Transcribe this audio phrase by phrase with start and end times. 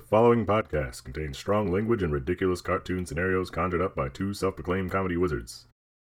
[0.00, 4.54] The following podcast contains strong language and ridiculous cartoon scenarios conjured up by two self
[4.54, 5.66] proclaimed comedy wizards.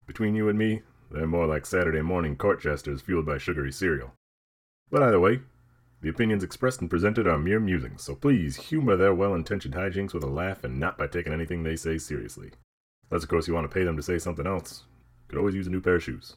[0.06, 4.14] Between you and me, they're more like Saturday morning court jesters fueled by sugary cereal.
[4.92, 5.40] But either way,
[6.02, 10.14] the opinions expressed and presented are mere musings, so please humor their well intentioned hijinks
[10.14, 12.52] with a laugh and not by taking anything they say seriously.
[13.10, 14.84] Unless, of course, you want to pay them to say something else.
[15.26, 16.36] Could always use a new pair of shoes.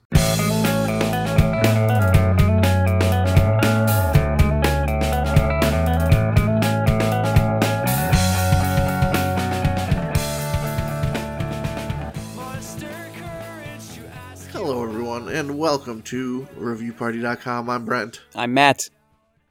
[15.44, 17.70] And welcome to ReviewParty.com.
[17.70, 18.22] I'm Brent.
[18.34, 18.90] I'm Matt.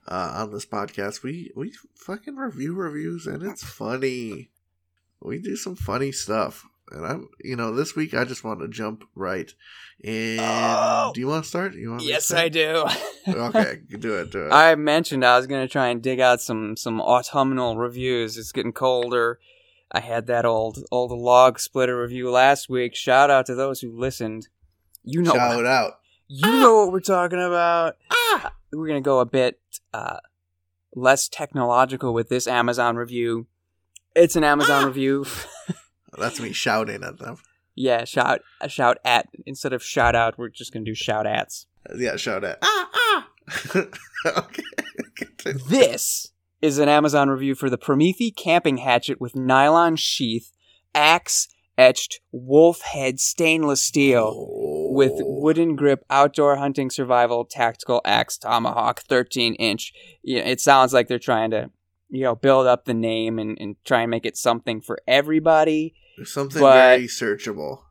[0.08, 4.48] Uh, on this podcast, we we fucking review reviews, and it's funny.
[5.20, 8.68] We do some funny stuff, and I'm you know this week I just want to
[8.68, 9.52] jump right
[10.02, 10.38] in.
[10.40, 11.12] Oh!
[11.14, 11.74] Do you want to start?
[11.74, 12.04] You want?
[12.04, 12.32] Yes.
[12.32, 12.86] I do.
[13.28, 14.30] okay, do it.
[14.30, 14.50] Do it.
[14.50, 18.38] I mentioned I was going to try and dig out some some autumnal reviews.
[18.38, 19.38] It's getting colder.
[19.92, 22.96] I had that old old log splitter review last week.
[22.96, 24.48] Shout out to those who listened.
[25.04, 25.94] You know, Shout out.
[26.28, 27.96] you know what we're talking about.
[28.72, 29.60] We're going to go a bit
[29.92, 30.18] uh,
[30.94, 33.46] less technological with this Amazon review.
[34.14, 35.26] It's an Amazon review.
[36.18, 37.36] That's me shouting at them.
[37.74, 40.38] yeah, shout a shout at instead of shout out.
[40.38, 41.66] We're just going to do shout ats.
[41.96, 42.58] Yeah, shout out.
[42.62, 43.28] Ah ah.
[44.26, 44.62] okay.
[45.68, 50.52] This is an Amazon review for the Prometheus camping hatchet with nylon sheath,
[50.94, 54.30] axe etched wolf head stainless steel
[54.94, 55.40] with Oh.
[55.40, 59.92] wooden grip outdoor hunting survival tactical axe tomahawk 13 inch.
[60.22, 61.70] Yeah, it sounds like they're trying to
[62.08, 65.94] you know build up the name and, and try and make it something for everybody.
[66.24, 67.82] something but- very searchable.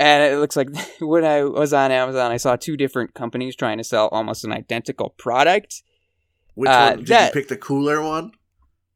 [0.00, 0.68] And it looks like
[1.00, 4.52] when I was on Amazon, I saw two different companies trying to sell almost an
[4.52, 5.82] identical product.
[6.54, 7.48] Which Uh, one did that- you pick?
[7.48, 8.30] The cooler one?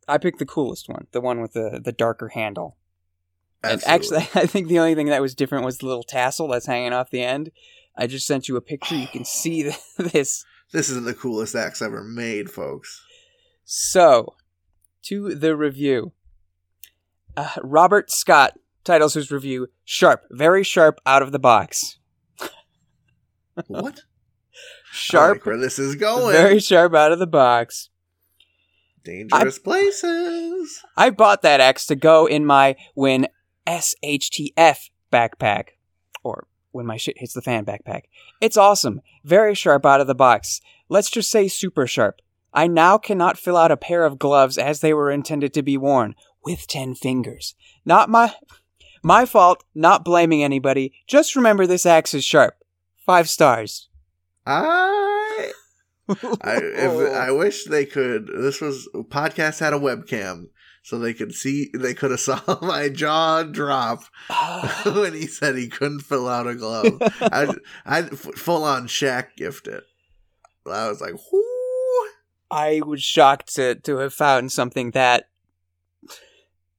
[0.08, 2.76] I picked the coolest one, the one with the, the darker handle.
[3.64, 6.66] And actually, I think the only thing that was different was the little tassel that's
[6.66, 7.50] hanging off the end.
[7.96, 8.94] I just sent you a picture.
[8.96, 9.62] You can see
[9.98, 10.44] this.
[10.72, 13.04] This isn't the coolest axe ever made, folks.
[13.64, 14.34] So,
[15.04, 16.12] to the review.
[17.36, 21.98] Uh, Robert Scott titles his review Sharp, very sharp out of the box.
[23.66, 23.98] What?
[23.98, 26.32] I Sharp, like where this is going.
[26.32, 27.90] very sharp out of the box.
[29.04, 30.80] Dangerous places.
[30.96, 33.26] I bought that axe to go in my when
[33.66, 35.70] SHTF backpack,
[36.22, 38.02] or when my shit hits the fan backpack.
[38.40, 40.60] It's awesome, very sharp out of the box.
[40.88, 42.20] Let's just say super sharp.
[42.54, 45.78] I now cannot fill out a pair of gloves as they were intended to be
[45.78, 46.14] worn
[46.44, 47.54] with ten fingers.
[47.84, 48.34] Not my
[49.02, 49.64] my fault.
[49.74, 50.92] Not blaming anybody.
[51.06, 52.56] Just remember this axe is sharp.
[53.04, 53.88] Five stars.
[54.46, 55.52] I,
[56.08, 58.28] I, if, I wish they could.
[58.28, 60.48] This was podcast had a webcam,
[60.82, 61.70] so they could see.
[61.72, 64.04] They could have saw my jaw drop
[64.84, 66.98] when he said he couldn't fill out a glove.
[67.20, 67.54] I,
[67.86, 69.82] I full on Shaq gifted.
[70.66, 72.08] I was like, whoo.
[72.50, 75.28] I was shocked to to have found something that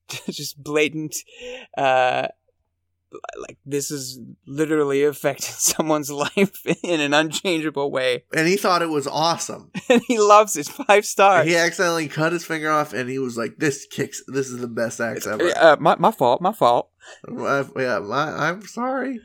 [0.30, 1.16] just blatant
[1.78, 2.28] uh
[3.48, 8.90] like this is literally affected someone's life in an unchangeable way And he thought it
[8.90, 9.72] was awesome.
[9.90, 13.38] and he loves it five stars He accidentally cut his finger off, and he was
[13.38, 14.22] like, "This kicks.
[14.28, 16.90] This is the best axe ever." uh, my, my fault my fault
[17.28, 19.20] My- yeah, my, I'm sorry.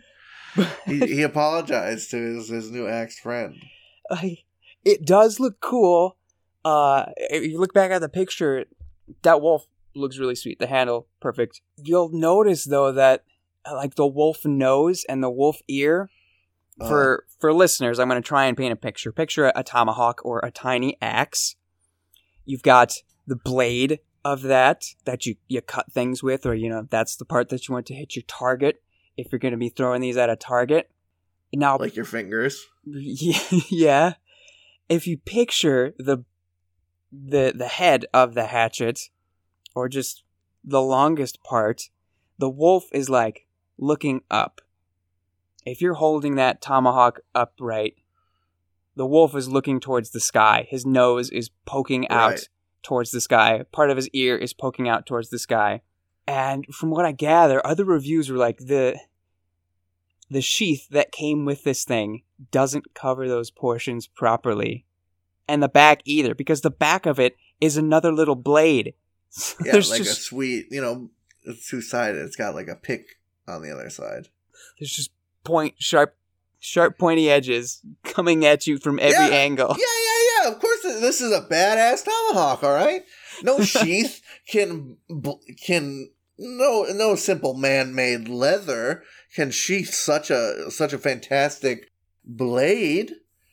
[0.87, 3.55] he, he apologized to his, his new axe friend.
[4.11, 4.45] like
[4.85, 6.17] it does look cool
[6.65, 8.65] uh if you look back at the picture
[9.23, 13.23] that wolf looks really sweet the handle perfect you'll notice though that uh,
[13.71, 16.11] like the wolf nose and the wolf ear
[16.81, 19.65] Uh, for for listeners i'm going to try and paint a picture picture a, a
[19.65, 21.57] tomahawk or a tiny axe
[22.45, 22.95] you've got
[23.27, 27.25] the blade of that that you you cut things with or you know that's the
[27.25, 28.83] part that you want to hit your target
[29.17, 30.91] if you're going to be throwing these at a target
[31.53, 32.67] now like your fingers.
[32.85, 33.41] yeah,
[33.71, 34.13] yeah.
[34.89, 36.25] If you picture the
[37.11, 39.11] the the head of the hatchet,
[39.75, 40.25] or just
[40.65, 41.91] the longest part,
[42.39, 43.47] the wolf is like
[43.79, 44.61] looking up.
[45.65, 47.97] If you're holding that tomahawk upright,
[48.97, 50.67] the wolf is looking towards the sky.
[50.69, 52.49] His nose is poking out Right.
[52.83, 53.65] towards the sky.
[53.73, 55.83] Part of his ear is poking out towards the sky.
[56.27, 58.99] And from what I gather, other reviews were like the
[60.31, 64.85] the sheath that came with this thing doesn't cover those portions properly.
[65.49, 68.93] And the back either, because the back of it is another little blade.
[69.31, 70.67] So Yeah, there's like a sweet.
[70.71, 71.11] You know,
[71.45, 72.19] it's two sided.
[72.19, 73.18] It's got like a pick
[73.49, 74.29] on the other side.
[74.79, 75.11] there's just
[75.45, 76.15] point sharp
[76.61, 79.77] sharp pointy edges coming at you from every Yeah, angle.
[79.79, 80.53] Yeah, yeah, yeah.
[80.53, 82.63] Of course, this is a badass tomahawk.
[82.63, 83.03] All right,
[83.43, 84.97] no sheath can
[85.65, 89.03] can no no simple man-made leather
[89.35, 91.91] can sheath such a such a fantastic
[92.25, 93.13] blade.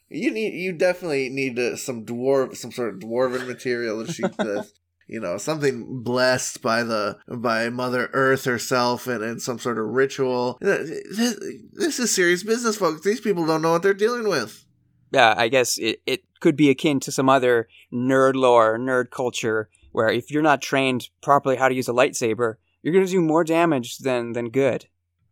[0.09, 4.35] You need you definitely need uh, some dwarf some sort of dwarven material to sheath
[4.39, 4.73] this.
[5.07, 9.85] You know, something blessed by the by Mother Earth herself and, and some sort of
[9.85, 10.57] ritual.
[10.59, 11.37] This,
[11.73, 13.01] this is serious business, folks.
[13.01, 14.65] These people don't know what they're dealing with.
[15.11, 19.69] Yeah, I guess it, it could be akin to some other nerd lore, nerd culture,
[19.91, 23.21] where if you're not trained properly how to use a lightsaber, you're going to do
[23.21, 24.87] more damage than than good.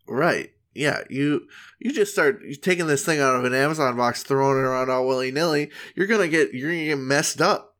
[0.07, 0.51] Right.
[0.73, 1.47] Yeah, you
[1.79, 5.07] you just start taking this thing out of an Amazon box, throwing it around all
[5.07, 5.69] willy nilly.
[5.95, 7.72] You're gonna get you're gonna get messed up.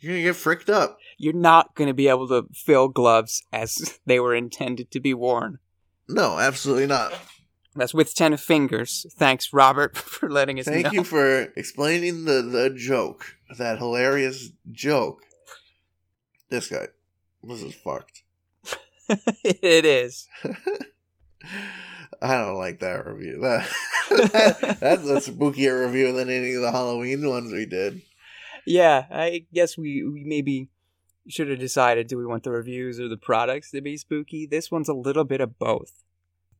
[0.00, 4.00] You're gonna get fricked up you're not going to be able to fill gloves as
[4.06, 5.58] they were intended to be worn.
[6.08, 7.12] No, absolutely not.
[7.76, 9.06] That's with 10 fingers.
[9.16, 10.92] Thanks, Robert, for letting us Thank know.
[10.92, 15.22] you for explaining the, the joke, that hilarious joke.
[16.48, 16.88] This guy.
[17.44, 18.22] This is fucked.
[19.44, 20.26] it is.
[22.22, 23.40] I don't like that review.
[23.40, 23.68] That,
[24.10, 28.02] that, that's a spookier review than any of the Halloween ones we did.
[28.66, 30.68] Yeah, I guess we, we maybe
[31.28, 34.46] should have decided do we want the reviews or the products to be spooky?
[34.46, 36.02] This one's a little bit of both.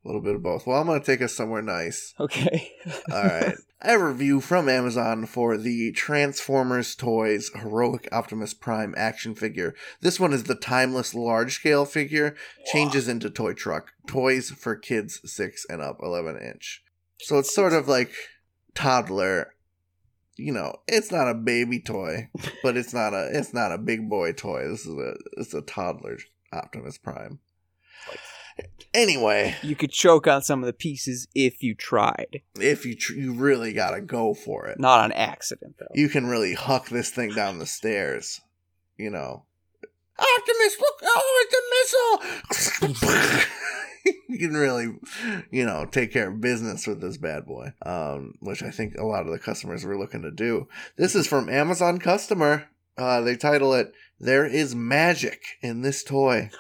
[0.05, 0.67] A little bit of both.
[0.67, 2.15] Well, I'm going to take us somewhere nice.
[2.19, 2.73] Okay.
[3.13, 3.55] All right.
[3.83, 9.75] I have a review from Amazon for the Transformers Toys Heroic Optimus Prime action figure.
[10.01, 12.35] This one is the timeless large scale figure,
[12.73, 13.93] changes into toy truck.
[14.07, 16.83] Toys for kids 6 and up, 11 inch.
[17.19, 18.13] So it's sort of like
[18.75, 19.55] toddler
[20.41, 22.31] you know, it's not a baby toy,
[22.63, 24.69] but it's not a it's not a big boy toy.
[24.69, 26.19] This is a it's a toddler
[26.53, 27.41] Optimus Prime.
[28.93, 32.43] Anyway, you could choke on some of the pieces if you tried.
[32.59, 35.95] If you tr- you really gotta go for it, not on accident though.
[35.95, 38.41] You can really huck this thing down the stairs.
[38.97, 39.45] You know,
[40.19, 41.01] Optimus, look!
[41.03, 43.41] Oh, it's a missile!
[44.29, 44.99] you can really,
[45.51, 49.05] you know, take care of business with this bad boy, um, which I think a
[49.05, 50.69] lot of the customers were looking to do.
[50.97, 52.69] This is from Amazon customer.
[52.97, 56.51] Uh, they title it "There is magic in this toy."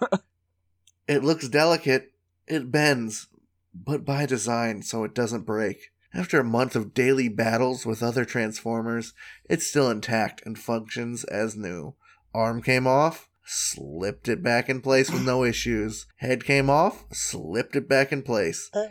[1.08, 2.12] it looks delicate.
[2.46, 3.28] It bends,
[3.74, 5.90] but by design, so it doesn't break.
[6.14, 9.12] After a month of daily battles with other Transformers,
[9.50, 11.94] it's still intact and functions as new.
[12.32, 16.06] Arm came off, slipped it back in place with no issues.
[16.16, 18.70] Head came off, slipped it back in place.
[18.74, 18.88] Uh.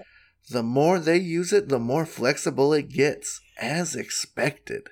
[0.49, 4.89] The more they use it, the more flexible it gets, as expected.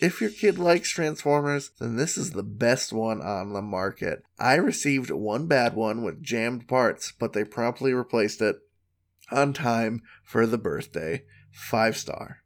[0.00, 4.22] If your kid likes Transformers, then this is the best one on the market.
[4.38, 8.56] I received one bad one with jammed parts, but they promptly replaced it
[9.30, 11.24] on time for the birthday.
[11.52, 12.38] Five star.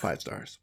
[0.00, 0.58] Five stars.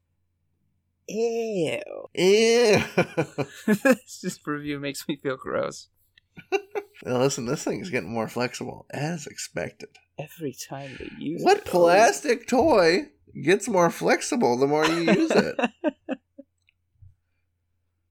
[1.11, 1.79] Ew.
[2.13, 2.83] Ew.
[3.65, 5.89] this review makes me feel gross.
[7.05, 9.89] now listen, this thing is getting more flexible as expected.
[10.17, 11.63] Every time they use what it.
[11.63, 13.07] What plastic toy
[13.43, 15.55] gets more flexible the more you use it?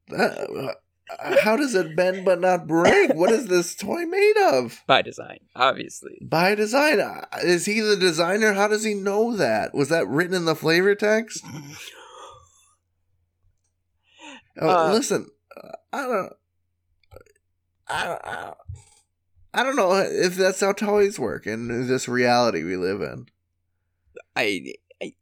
[0.09, 0.75] that,
[1.19, 3.15] uh, how does it bend but not break?
[3.15, 4.83] What is this toy made of?
[4.87, 6.19] By design, obviously.
[6.23, 7.01] By design.
[7.01, 8.53] Uh, is he the designer?
[8.53, 9.75] How does he know that?
[9.75, 11.45] Was that written in the flavor text?
[14.59, 15.29] Oh, uh, listen,
[15.93, 16.33] I don't,
[17.89, 18.57] I don't, I don't,
[19.53, 23.27] I don't know if that's how toys work in this reality we live in.
[24.37, 25.15] I, I,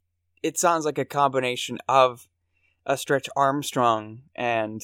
[0.43, 2.27] it sounds like a combination of
[2.85, 4.81] a Stretch Armstrong and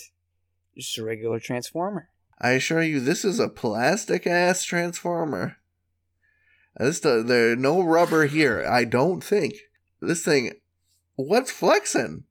[0.78, 2.10] just a regular Transformer.
[2.40, 5.58] I assure you, this is a plastic ass Transformer.
[6.78, 8.66] This there's no rubber here.
[8.68, 9.56] I don't think
[10.02, 10.52] this thing.
[11.16, 12.26] What's flexing?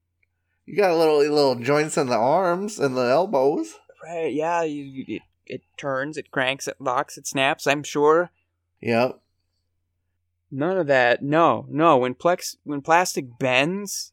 [0.66, 3.74] You got a little little joints in the arms and the elbows.
[4.02, 4.32] Right?
[4.32, 4.62] Yeah.
[4.62, 7.66] You, it, it turns, it cranks, it locks, it snaps.
[7.66, 8.30] I'm sure.
[8.80, 9.20] Yep.
[10.50, 11.22] None of that.
[11.22, 11.98] No, no.
[11.98, 14.12] When plex when plastic bends,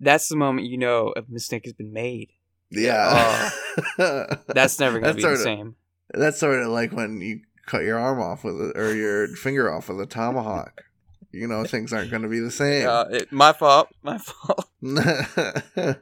[0.00, 2.30] that's the moment you know a mistake has been made.
[2.70, 3.50] Yeah.
[3.98, 5.76] Uh, that's never gonna that's be the of, same.
[6.12, 9.72] That's sort of like when you cut your arm off with it, or your finger
[9.72, 10.84] off with a tomahawk
[11.34, 12.88] you know things aren't going to be the same.
[12.88, 13.88] Uh, it, my fault.
[14.02, 14.68] My fault.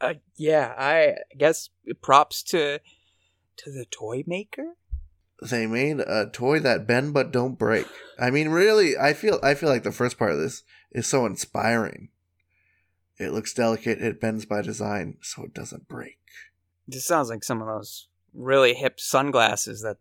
[0.00, 1.70] uh, yeah, I guess
[2.02, 2.80] props to
[3.56, 4.74] to the toy maker.
[5.40, 7.86] They made a toy that bend but don't break.
[8.18, 10.62] I mean, really, I feel I feel like the first part of this
[10.92, 12.10] is so inspiring.
[13.18, 14.00] It looks delicate.
[14.00, 16.18] It bends by design, so it doesn't break.
[16.86, 19.98] This sounds like some of those really hip sunglasses that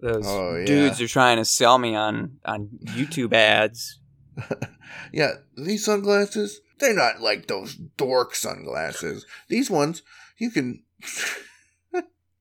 [0.00, 0.64] those oh, yeah.
[0.64, 4.00] dudes are trying to sell me on on YouTube ads.
[5.12, 9.26] yeah, these sunglasses They're not like those dork sunglasses.
[9.48, 10.02] These ones,
[10.38, 10.82] you can.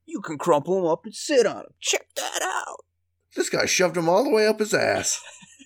[0.10, 1.74] You can crumple them up and sit on them.
[1.82, 2.86] Check that out.
[3.36, 5.22] This guy shoved them all the way up his ass.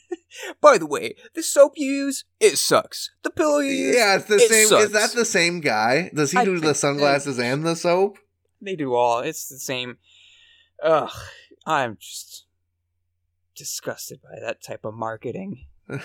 [0.62, 3.12] By the way, the soap you use, it sucks.
[3.22, 4.68] The pillow you use, Yeah, it's the it same.
[4.68, 4.86] sucks.
[4.86, 6.10] Is that the same guy?
[6.14, 8.18] Does he I do the sunglasses and the soap?
[8.60, 9.20] they do all.
[9.20, 9.98] It's the same.
[10.84, 11.12] Ugh,
[11.66, 12.46] I'm just
[13.56, 15.66] disgusted by that type of marketing.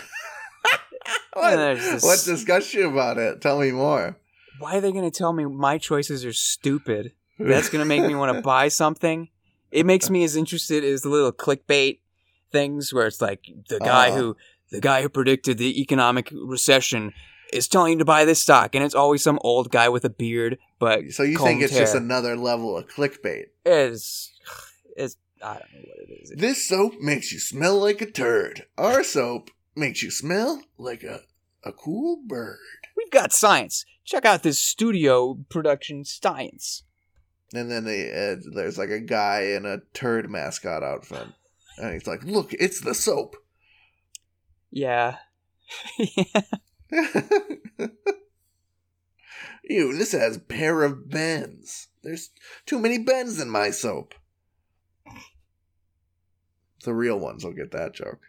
[1.32, 3.40] What, this- what disgusts you about it?
[3.42, 4.16] Tell me more.
[4.58, 7.12] Why are they going to tell me my choices are stupid?
[7.38, 9.28] That's going to make me want to buy something.
[9.70, 11.98] It makes me as interested as the little clickbait
[12.50, 14.14] things where it's like the guy Uh.
[14.16, 14.36] who
[14.70, 17.12] the guy who predicted the economic recession
[17.52, 20.10] is telling you to buy this stock, and it's always some old guy with a
[20.10, 20.56] beard.
[20.78, 23.44] But So you think it's just another level of clickbait?
[23.66, 24.32] it's
[24.96, 26.32] it's I don't know what it is.
[26.36, 28.66] This soap makes you smell like a turd.
[28.78, 31.20] Our soap makes you smell like a
[31.66, 32.58] a cool bird.
[32.96, 33.84] We've got science.
[34.04, 36.84] Check out this studio production science.
[37.52, 41.28] And then they, uh, there's like a guy in a turd mascot outfit,
[41.78, 43.36] and he's like, "Look, it's the soap."
[44.70, 45.16] Yeah.
[49.64, 51.88] Ew, this has pair of bends.
[52.02, 52.30] There's
[52.66, 54.14] too many bends in my soap.
[56.86, 58.20] The real ones will get that joke.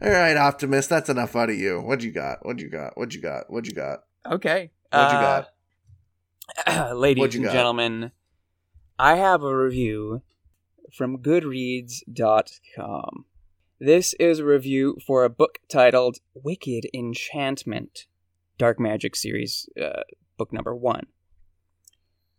[0.00, 1.80] All right, Optimus, that's enough out of you.
[1.80, 2.44] What you got?
[2.46, 2.96] What you got?
[2.96, 3.50] What you got?
[3.50, 4.04] What you got?
[4.26, 4.70] Okay.
[4.90, 5.18] What you
[6.66, 7.52] Uh, Ladies What you and got?
[7.52, 8.12] gentlemen,
[8.98, 10.22] I have a review
[10.96, 13.26] from Goodreads.com.
[13.78, 18.06] This is a review for a book titled Wicked Enchantment,
[18.56, 20.02] Dark Magic series, uh,
[20.38, 21.06] book number one.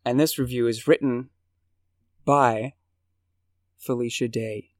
[0.03, 1.29] And this review is written
[2.25, 2.74] by
[3.79, 4.71] Felicia Day.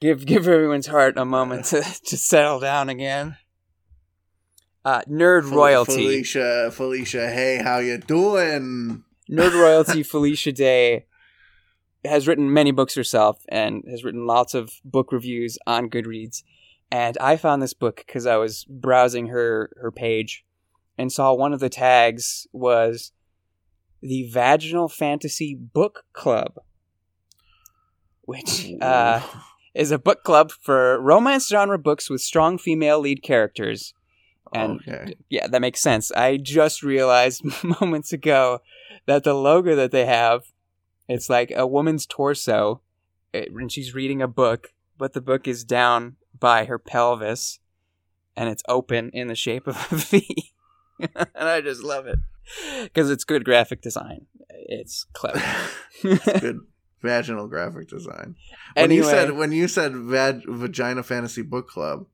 [0.00, 3.36] Give give everyone's heart a moment to, to settle down again.
[4.84, 5.92] Uh, nerd Fel- royalty.
[5.92, 9.04] Felicia, Felicia, hey, how you doing?
[9.30, 11.06] Nerd royalty Felicia Day
[12.04, 16.42] has written many books herself and has written lots of book reviews on Goodreads.
[16.90, 20.44] And I found this book because I was browsing her her page
[20.98, 23.12] and saw one of the tags was
[24.02, 26.58] the Vaginal Fantasy Book Club,
[28.22, 29.20] which uh,
[29.74, 33.94] is a book club for romance genre books with strong female lead characters.
[34.54, 35.14] And okay.
[35.30, 36.12] yeah, that makes sense.
[36.12, 37.42] I just realized
[37.80, 38.60] moments ago
[39.06, 40.42] that the logo that they have,
[41.08, 42.80] it's like a woman's torso,
[43.32, 47.60] it- and she's reading a book, but the book is down by her pelvis,
[48.36, 50.52] and it's open in the shape of a V.
[51.00, 52.18] and I just love it
[52.82, 54.26] because it's good graphic design.
[54.50, 55.42] It's clever.
[56.04, 56.60] It's good
[57.02, 58.36] vaginal graphic design.
[58.74, 62.06] When anyway, you said when you said vag- vagina fantasy book club,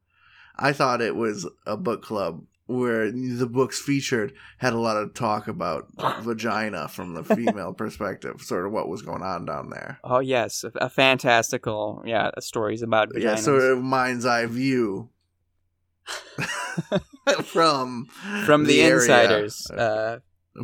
[0.57, 5.14] I thought it was a book club where the books featured had a lot of
[5.14, 5.87] talk about
[6.23, 9.99] vagina from the female perspective, sort of what was going on down there.
[10.04, 13.23] oh yes, a, a fantastical yeah stories about vaginas.
[13.23, 15.09] Yeah, sort of mind's eye view
[17.45, 18.07] from
[18.45, 18.95] from the, area.
[19.00, 19.71] insiders.
[19.71, 20.18] Uh,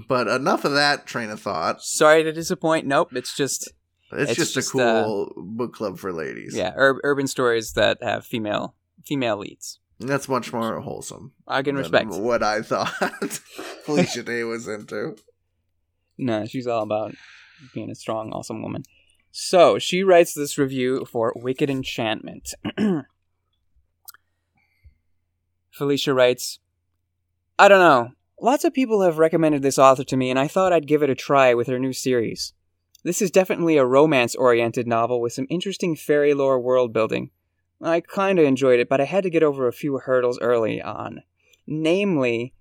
[0.08, 1.82] But enough of that train of thought.
[1.82, 2.86] sorry to disappoint.
[2.86, 3.72] Nope, it's just
[4.14, 6.54] It's, It's just, just, a uh, cool book club for ladies.
[6.56, 9.80] yeah, ur- urban stories that have female female leads.
[10.00, 11.32] That's much more wholesome.
[11.46, 12.10] I can respect.
[12.10, 12.88] what I thought
[13.84, 15.16] Felicia Day was into.
[16.18, 17.14] No, she's all about
[17.72, 18.82] being a strong, awesome woman.
[19.30, 22.54] So she writes this review for Wicked Enchantment.
[25.72, 26.60] Felicia writes,
[27.58, 28.10] I don't know.
[28.40, 31.10] Lots of people have recommended this author to me, and I thought I'd give it
[31.10, 32.52] a try with her new series.
[33.04, 37.30] This is definitely a romance oriented novel with some interesting fairy lore world building.
[37.80, 41.22] I kinda enjoyed it, but I had to get over a few hurdles early on.
[41.66, 42.54] Namely,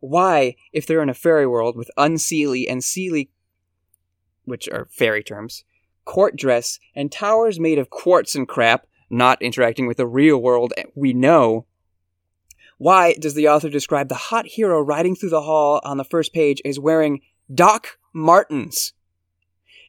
[0.00, 3.28] why, if they're in a fairy world with unseelie and seelie,
[4.44, 5.64] which are fairy terms,
[6.04, 10.74] court dress, and towers made of quartz and crap, not interacting with the real world
[10.96, 11.66] we know,
[12.78, 16.32] why does the author describe the hot hero riding through the hall on the first
[16.32, 17.20] page as wearing
[17.52, 18.92] Doc Martens?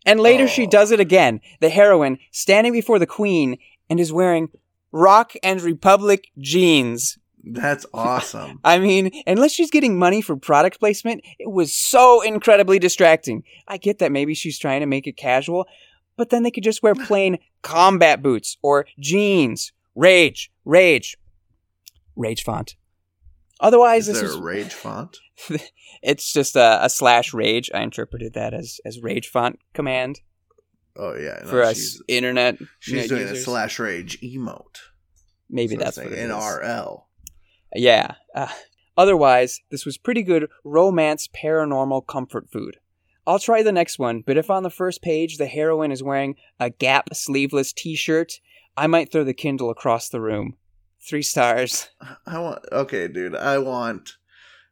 [0.05, 0.69] And later she Oh.
[0.69, 3.57] does it again, the heroine standing before the queen
[3.89, 4.49] and is wearing
[4.91, 7.17] Rock and Republic jeans.
[7.43, 8.59] That's awesome.
[8.63, 13.43] I mean, unless she's getting money for product placement, it was so incredibly distracting.
[13.67, 15.67] I get that maybe she's trying to make it casual,
[16.17, 19.71] but then they could just wear plain combat boots or jeans.
[19.95, 21.17] Rage, rage,
[22.15, 22.75] rage font.
[23.59, 25.17] Otherwise, Is this there is a rage font?
[26.01, 27.71] it's just a, a slash rage.
[27.73, 30.19] I interpreted that as as rage font command
[30.97, 32.57] Oh yeah, no, for us internet.
[32.79, 34.79] she's doing a slash rage emote.
[35.49, 36.31] Maybe of that's what it is.
[36.31, 37.03] NRL.
[37.75, 38.15] Yeah.
[38.33, 38.47] Uh,
[38.97, 42.77] otherwise, this was pretty good romance paranormal comfort food.
[43.27, 46.35] I'll try the next one, but if on the first page the heroine is wearing
[46.59, 48.39] a Gap sleeveless t shirt,
[48.77, 50.55] I might throw the Kindle across the room.
[51.07, 51.89] Three stars.
[52.25, 53.35] I want okay, dude.
[53.35, 54.13] I want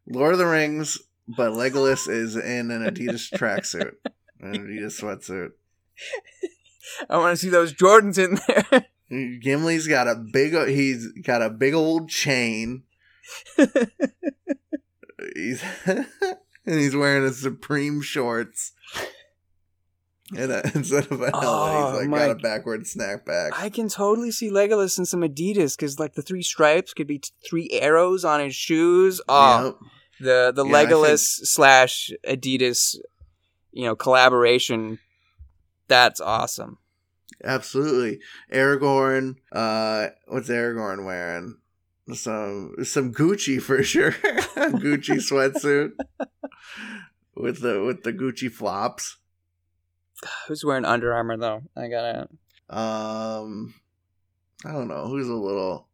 [0.07, 0.97] Lord of the Rings,
[1.27, 3.93] but Legolas is in an Adidas tracksuit,
[4.39, 5.51] an Adidas sweatsuit.
[7.09, 8.87] I want to see those Jordans in there.
[9.11, 10.53] Gimli's got a big.
[10.69, 12.83] He's got a big old chain.
[15.35, 16.07] he's and
[16.65, 18.73] he's wearing a Supreme shorts.
[20.37, 23.51] And uh, instead of a helmet, Oh, he's like my- got a backward snapback.
[23.53, 27.19] I can totally see Legolas in some Adidas because, like, the three stripes could be
[27.19, 29.21] t- three arrows on his shoes.
[29.29, 29.75] Oh, Yep.
[30.21, 32.95] the the Yeah, Legolas slash Adidas,
[33.71, 34.99] you know, collaboration.
[35.87, 36.77] That's awesome.
[37.43, 38.19] Absolutely.
[38.51, 41.57] Aragorn, uh what's Aragorn wearing?
[42.13, 44.11] Some some Gucci for sure.
[44.11, 45.91] Gucci sweatsuit.
[47.35, 49.17] with the with the Gucci flops.
[50.47, 51.61] Who's wearing Under Armour though?
[51.75, 52.27] I gotta.
[52.69, 53.73] Um
[54.65, 55.87] I don't know, who's a little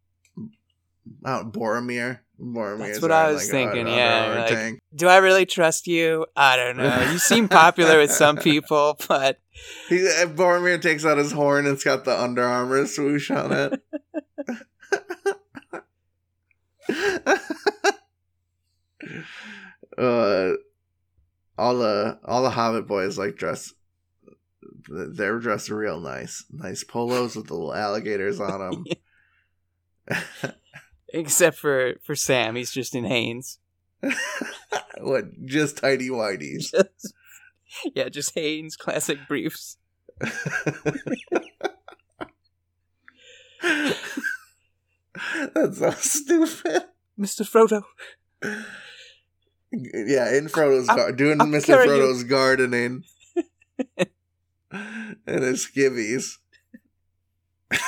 [1.24, 2.20] Oh, Boromir.
[2.40, 2.78] Boromir.
[2.78, 6.24] That's what I was thinking, yeah, like- Do I really trust you?
[6.36, 7.10] I don't know.
[7.12, 9.40] You seem popular with some people, but
[9.88, 13.82] He, uh, Boromir takes out his horn it's got the Under Armour swoosh on it.
[19.98, 20.52] uh,
[21.58, 23.72] all the all the Hobbit boys like dress.
[24.88, 28.84] They're dressed real nice, nice polos with the little alligators on
[30.08, 30.22] them.
[31.08, 33.58] except for for Sam, he's just in Hanes.
[34.98, 35.44] what?
[35.44, 36.72] Just tidy whiteys.
[37.94, 39.76] yeah, just Hanes classic briefs.
[45.54, 46.84] That's so stupid.
[47.18, 47.42] Mr.
[47.44, 47.82] Frodo.
[49.72, 51.66] Yeah, in Frodo's gar- doing Mr.
[51.66, 51.90] carry you.
[51.90, 53.04] Frodo's gardening
[54.72, 56.36] and his skivvies.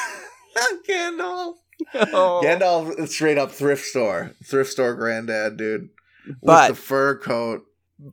[0.88, 1.55] Gandalf.
[1.95, 2.40] Oh.
[2.45, 5.90] Gandalf straight up thrift store, thrift store granddad, dude,
[6.27, 7.62] with But- the fur coat,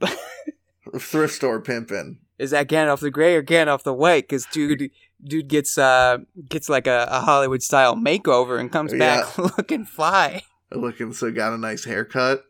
[0.99, 2.19] thrift store pimping.
[2.38, 4.23] Is that Gandalf the Grey or Gandalf the White?
[4.23, 9.38] Because dude, dude gets uh gets like a, a Hollywood style makeover and comes back
[9.58, 10.43] looking fly.
[10.71, 12.45] Looking so got a nice haircut,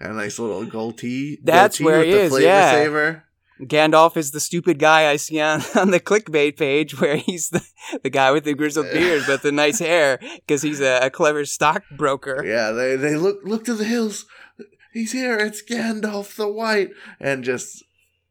[0.00, 1.38] got a nice little goatee.
[1.42, 2.70] That's where he is, Flavor yeah.
[2.70, 3.23] saver.
[3.62, 7.64] Gandalf is the stupid guy I see on, on the clickbait page where he's the,
[8.02, 11.44] the guy with the grizzled beard but the nice hair because he's a, a clever
[11.44, 12.44] stockbroker.
[12.44, 14.26] Yeah, they they look look to the hills.
[14.92, 15.36] He's here.
[15.38, 16.90] It's Gandalf the White,
[17.20, 17.84] and just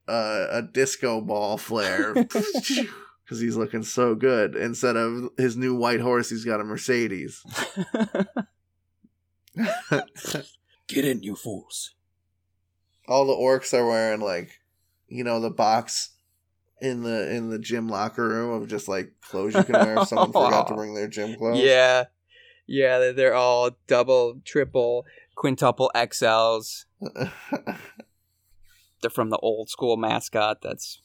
[0.08, 4.56] uh, a disco ball flare because he's looking so good.
[4.56, 7.44] Instead of his new white horse, he's got a Mercedes.
[10.88, 11.96] Get in, you fools.
[13.08, 14.60] All the orcs are wearing like,
[15.14, 16.10] you know, the box
[16.82, 20.08] in the in the gym locker room of just like clothes you can wear if
[20.08, 21.64] someone forgot to bring their gym clothes.
[21.64, 22.06] Yeah.
[22.66, 26.86] Yeah, they're, they're all double, triple, quintuple XLs.
[29.02, 31.02] They're from the old school mascot that's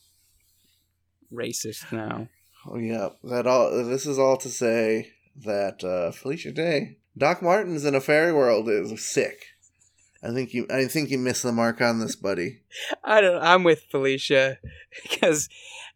[1.32, 2.28] racist now.
[2.64, 3.84] Oh yeah, that all.
[3.84, 8.68] This is all to say that uh, Felicia Day, Doc Martens in a fairy world
[8.68, 9.46] is sick.
[10.22, 10.66] I think you.
[10.70, 12.60] I think you missed the mark on this, buddy.
[13.04, 13.42] I don't.
[13.42, 14.58] I'm with Felicia
[15.02, 15.48] because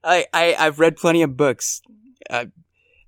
[0.04, 1.82] I, I I've read plenty of books.
[2.30, 2.40] I,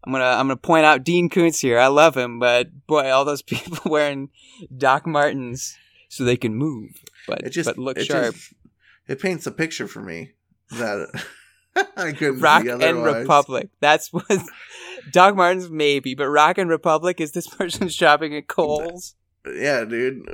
[0.04, 1.78] I'm gonna I'm gonna point out Dean Koontz here.
[1.78, 4.30] I love him, but boy, all those people wearing
[4.76, 5.76] Doc Martens
[6.08, 6.90] so they can move,
[7.26, 8.34] but It just but look it sharp.
[8.34, 8.54] just-
[9.06, 10.32] it paints a picture for me
[10.70, 11.08] that
[11.96, 13.04] I couldn't Rock and.
[13.04, 13.68] Republic.
[13.80, 14.24] That's what
[15.12, 19.14] Doc Martens maybe, but Rock and Republic is this person shopping at Kohl's.
[19.46, 20.26] Yeah, dude.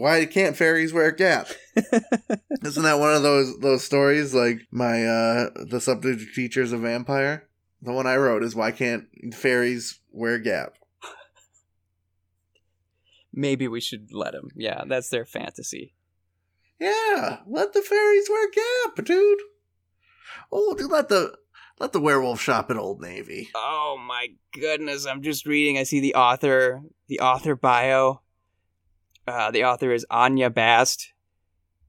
[0.00, 1.48] Why can't fairies wear Gap?
[2.62, 4.34] Isn't that one of those those stories?
[4.34, 7.48] Like my uh the subject teacher's a vampire.
[7.80, 10.74] The one I wrote is why can't fairies wear a Gap?
[13.32, 14.48] maybe we should let them.
[14.54, 15.94] Yeah, that's their fantasy.
[16.78, 19.38] Yeah, let the fairies wear a Gap, dude.
[20.50, 21.36] Oh, dude, let the
[21.78, 23.50] let the werewolf shop at Old Navy.
[23.54, 25.06] Oh my goodness!
[25.06, 25.78] I'm just reading.
[25.78, 28.21] I see the author, the author bio.
[29.26, 31.12] Uh, the author is Anya Bast,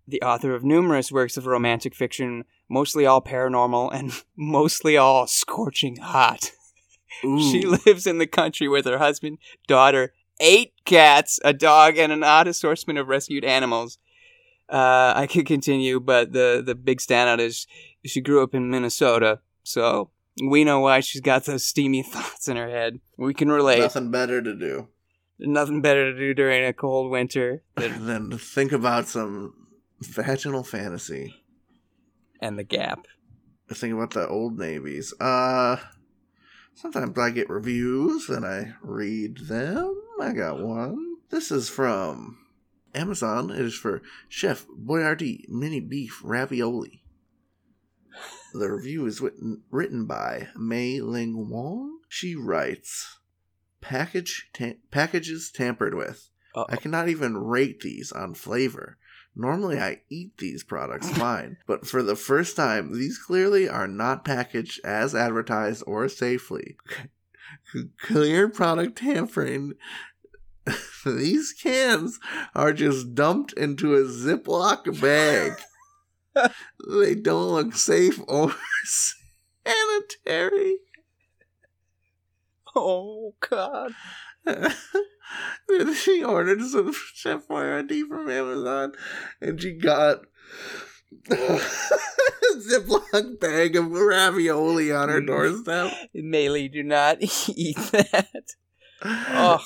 [0.07, 5.97] the author of numerous works of romantic fiction, mostly all paranormal and mostly all scorching
[5.97, 6.51] hot.
[7.25, 7.39] Ooh.
[7.39, 12.23] She lives in the country with her husband, daughter, eight cats, a dog, and an
[12.23, 13.97] odd assortment of rescued animals.
[14.69, 17.67] Uh, I could continue, but the the big standout is
[18.05, 20.09] she grew up in Minnesota, so
[20.41, 22.99] we know why she's got those steamy thoughts in her head.
[23.17, 23.79] We can relate.
[23.79, 24.87] Nothing better to do.
[25.39, 29.53] Nothing better to do during a cold winter than then think about some
[30.01, 31.43] vaginal fantasy.
[32.39, 33.07] and the Gap.
[33.69, 35.13] I Think about the old navies.
[35.19, 35.77] Uh,
[36.75, 40.01] sometimes I get reviews and I read them.
[40.21, 41.15] I got one.
[41.29, 42.37] This is from
[42.93, 43.49] Amazon.
[43.49, 47.03] It is for Chef Boyardee mini beef ravioli.
[48.53, 51.99] The review is written, written by Mei Ling Wong.
[52.07, 53.17] She writes,
[53.83, 56.29] "Package ta- packages tampered with.
[56.55, 58.97] Uh, I cannot even rate these on flavor.
[59.35, 64.25] Normally, I eat these products fine, but for the first time, these clearly are not
[64.25, 66.77] packaged as advertised or safely.
[68.01, 69.73] Clear product tampering.
[71.05, 72.19] these cans
[72.55, 75.53] are just dumped into a Ziploc bag.
[76.89, 78.55] they don't look safe or
[79.65, 80.77] sanitary.
[82.75, 83.93] Oh God.
[85.95, 88.93] she ordered some Chef Boyardee from Amazon,
[89.41, 90.19] and she got
[91.29, 91.35] a
[92.57, 95.93] Ziploc bag of ravioli on her doorstep.
[96.13, 98.55] Melee, do not eat that.
[99.03, 99.63] Oh.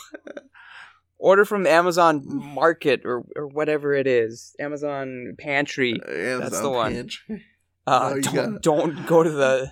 [1.19, 4.55] Order from Amazon Market or, or whatever it is.
[4.59, 5.99] Amazon Pantry.
[6.07, 6.93] Amazon That's the one.
[6.93, 7.43] pantry.
[7.87, 9.71] Uh, you don't, gotta- don't go to the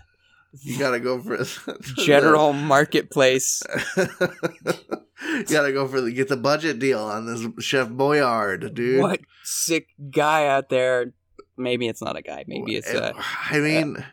[0.61, 1.43] You gotta go for
[1.97, 3.61] general marketplace.
[3.97, 9.01] you gotta go for the get the budget deal on this Chef Boyard, dude.
[9.01, 11.13] What sick guy out there?
[11.57, 12.43] Maybe it's not a guy.
[12.47, 13.13] Maybe it's a.
[13.49, 14.05] I mean,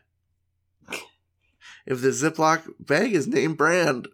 [1.87, 4.09] if the Ziploc bag is name brand,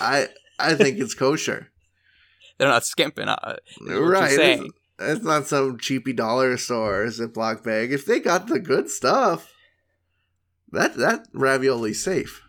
[0.00, 1.70] I I think it's kosher.
[2.58, 3.28] They're not skimping.
[3.28, 4.32] Uh, right.
[4.32, 7.92] It's, it's not some cheapy dollar store Ziploc bag.
[7.92, 9.52] If they got the good stuff,
[10.72, 12.42] that that ravioli safe.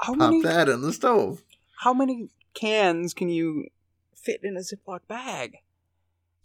[0.00, 0.42] How Pop many?
[0.42, 1.42] that in the stove.
[1.80, 3.66] How many cans can you
[4.14, 5.58] fit in a Ziploc bag?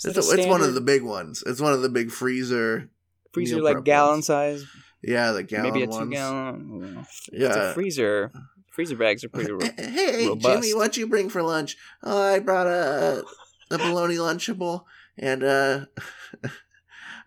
[0.03, 1.43] It's, a it's one of the big ones.
[1.45, 2.89] It's one of the big freezer.
[3.33, 4.27] freezer like gallon ones.
[4.27, 4.65] size,
[5.01, 6.11] Yeah, the gallon maybe a two ones.
[6.13, 7.05] gallon.
[7.27, 7.73] It's a Yeah.
[7.73, 8.31] freezer.
[8.71, 9.51] Freezer bags are pretty.
[9.51, 10.63] ro- Hey, robust.
[10.63, 11.75] Jimmy, what you bring for lunch?
[12.01, 13.25] Oh, I brought a
[13.71, 14.85] a bologna lunchable,
[15.17, 15.85] and uh,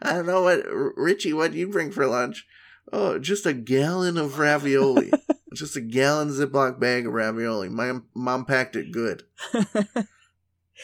[0.04, 0.62] I don't know what
[0.96, 1.32] Richie.
[1.32, 2.46] What you bring for lunch?
[2.92, 5.12] Oh, just a gallon of ravioli.
[5.54, 7.68] just a gallon Ziploc bag of ravioli.
[7.68, 9.22] My mom packed it good.
[9.54, 9.64] I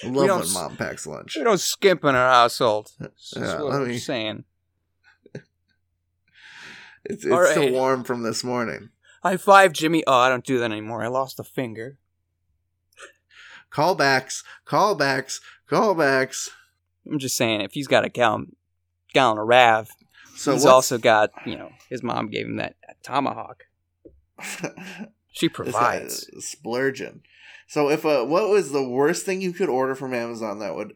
[0.05, 1.35] love when mom packs lunch.
[1.37, 2.93] we don't skimp in our household.
[3.01, 4.45] That's Yeah, what I I'm mean- saying.
[7.05, 8.91] It's, it's All still warm from this morning.
[9.23, 10.05] High five, Jimmy.
[10.07, 11.03] Oh, I don't do that anymore.
[11.03, 11.97] I lost a finger.
[13.73, 16.49] Callbacks, callbacks, callbacks.
[17.11, 18.57] I'm just saying, if he's got a gallon,
[19.13, 19.89] gallon of Rav,
[20.37, 23.65] So he's what's- also got, you know, his mom gave him that, that tomahawk.
[25.31, 26.27] She provides.
[26.45, 27.23] splurging.
[27.69, 30.95] So if uh what was the worst thing you could order from Amazon that would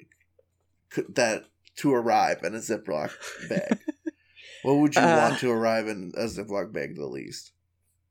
[0.91, 1.45] could, that
[1.77, 3.13] to arrive in a Ziploc
[3.49, 3.79] bag?
[4.65, 7.53] what would you Uh, want to arrive in a Ziploc bag the least?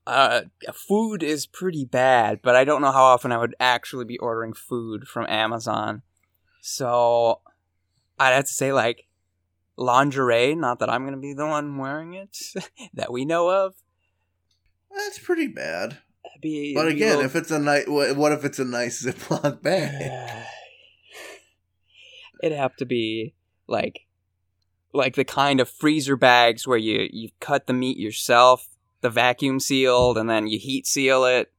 [0.07, 0.41] Uh,
[0.73, 4.53] food is pretty bad, but I don't know how often I would actually be ordering
[4.53, 6.01] food from Amazon.
[6.61, 7.41] So
[8.19, 9.07] I'd have to say like
[9.77, 10.55] lingerie.
[10.55, 12.37] Not that I'm gonna be the one wearing it
[12.93, 13.75] that we know of.
[14.95, 15.97] That's pretty bad.
[16.41, 19.61] Be, But again, little- if it's a nice, what what if it's a nice Ziploc
[19.61, 20.11] bag?
[22.43, 23.33] it'd have to be
[23.67, 24.01] like
[24.93, 28.67] like the kind of freezer bags where you you cut the meat yourself,
[29.01, 31.51] the vacuum sealed, and then you heat seal it.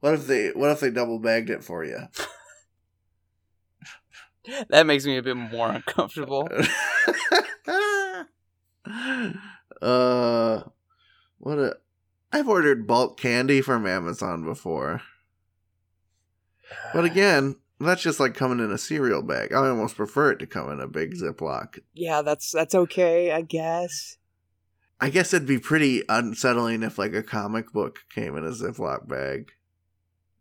[0.00, 1.98] What if they what if they double bagged it for you?
[4.70, 6.48] That makes me a bit more uncomfortable.
[9.80, 10.62] uh,
[11.38, 11.76] what a.
[12.32, 15.02] I've ordered bulk candy from Amazon before.
[16.94, 19.52] But again, that's just like coming in a cereal bag.
[19.52, 21.78] I almost prefer it to come in a big Ziploc.
[21.94, 24.16] yeah, that's that's okay, I guess.
[25.00, 29.08] I guess it'd be pretty unsettling if like a comic book came in a Ziploc
[29.08, 29.50] bag.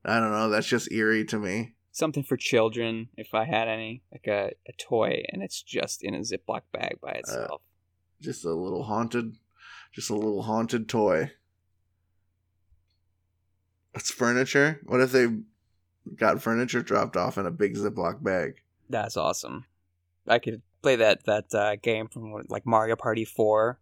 [0.05, 1.73] I don't know, that's just eerie to me.
[1.91, 6.15] Something for children, if I had any, like a, a toy, and it's just in
[6.15, 7.61] a Ziploc bag by itself.
[8.21, 9.35] Just a little haunted
[9.91, 11.31] just a little haunted toy.
[13.93, 14.79] That's furniture.
[14.85, 15.27] What if they
[16.15, 18.61] got furniture dropped off in a big Ziploc bag?
[18.89, 19.65] That's awesome.
[20.27, 23.79] I could play that that uh, game from like Mario Party Four,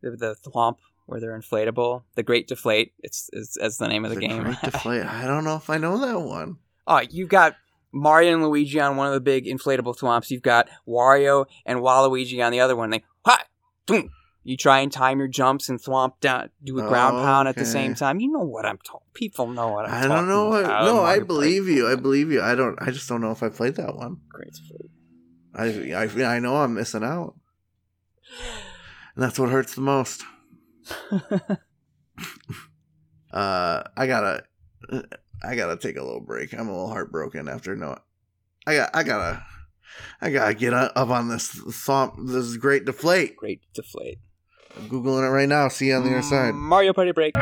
[0.00, 2.92] the, the thwomp where they're inflatable, the Great Deflate.
[3.00, 4.44] It's it's, it's the name of the, game.
[4.44, 5.04] Great Deflate.
[5.04, 6.58] I don't know if I know that one.
[6.88, 7.54] Oh, you've got
[7.92, 10.30] Mario and Luigi on one of the big inflatable thwomps.
[10.30, 12.90] You've got Wario and Waluigi on the other one.
[12.90, 13.44] They ha,
[13.86, 14.10] boom.
[14.44, 17.56] You try and time your jumps and thwomp down, do a ground Oh, pound at
[17.56, 18.18] the same time.
[18.18, 19.06] You know what I'm talking.
[19.12, 20.48] People know what I'm I don't know.
[20.48, 20.84] What, about.
[20.86, 21.86] no, I believe you.
[21.86, 22.40] I believe you.
[22.40, 22.78] I don't.
[22.80, 24.22] I just don't know if I played that one.
[24.30, 24.56] Great.
[25.54, 27.34] I I, I know I'm missing out,
[29.14, 30.24] and that's what hurts the most.
[33.30, 34.44] Uh, I gotta,
[35.42, 36.52] I gotta take a little break.
[36.52, 37.98] I'm a little heartbroken after no.
[38.66, 39.42] I got, I gotta,
[40.20, 42.14] I gotta get up on this thought.
[42.18, 43.36] This is great deflate.
[43.36, 44.18] Great deflate.
[44.76, 45.68] I'm googling it right now.
[45.68, 46.54] See you on the other side.
[46.54, 47.34] Mm, Mario Party break.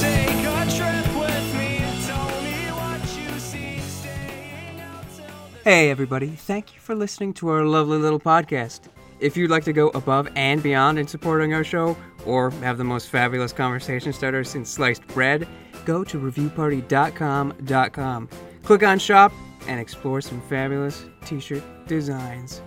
[0.00, 5.90] Take a trip with me, tell me what you see, staying out till the Hey,
[5.90, 6.28] everybody.
[6.28, 8.80] Thank you for listening to our lovely little podcast.
[9.20, 12.84] If you'd like to go above and beyond in supporting our show, or have the
[12.84, 15.48] most fabulous conversation starter since sliced bread,
[15.84, 18.28] go to reviewparty.com.com.
[18.62, 19.32] Click on shop
[19.66, 22.60] and explore some fabulous t shirt designs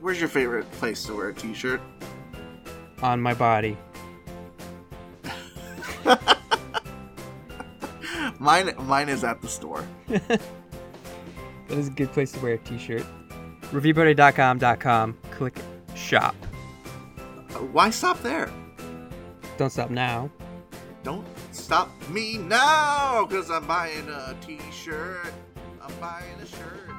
[0.00, 1.80] Where's your favorite place to wear a t-shirt?
[3.02, 3.76] on my body.
[8.40, 9.84] Mine, mine is at the store.
[11.68, 13.04] That is a good place to wear a t shirt.
[13.72, 15.18] Reviewparty.com.com.
[15.30, 15.60] Click
[15.94, 16.34] shop.
[17.72, 18.50] Why stop there?
[19.56, 20.30] Don't stop now.
[21.02, 25.32] Don't stop me now, cause I'm buying a t-shirt.
[25.82, 26.90] I'm buying a shirt.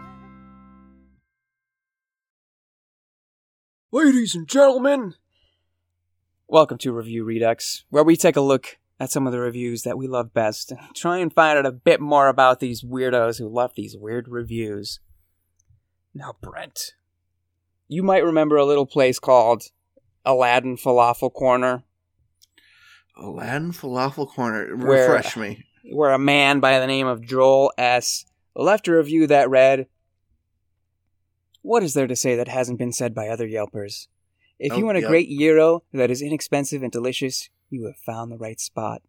[3.91, 5.15] Ladies and gentlemen,
[6.47, 9.97] welcome to Review Redux, where we take a look at some of the reviews that
[9.97, 13.47] we love best and try and find out a bit more about these weirdos who
[13.47, 14.99] left these weird reviews.
[16.19, 16.95] Now, Brent,
[17.87, 19.63] you might remember a little place called
[20.25, 21.83] Aladdin Falafel Corner,
[23.15, 24.75] Aladdin Falafel Corner.
[24.75, 25.63] Where- Refresh me.
[25.93, 28.25] where a man by the name of Joel S.
[28.53, 29.87] left a review that read,
[31.61, 34.07] What is there to say that hasn't been said by other Yelpers?
[34.59, 35.09] If you Oh, want a yep.
[35.09, 39.01] great gyro that is inexpensive and delicious, you have found the right spot.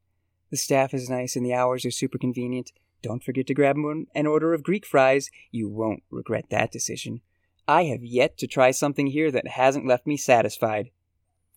[0.50, 2.70] The staff is nice and the hours are super convenient.
[3.02, 5.30] Don't forget to grab an order of Greek fries.
[5.50, 7.20] You won't regret that decision.
[7.66, 10.90] I have yet to try something here that hasn't left me satisfied.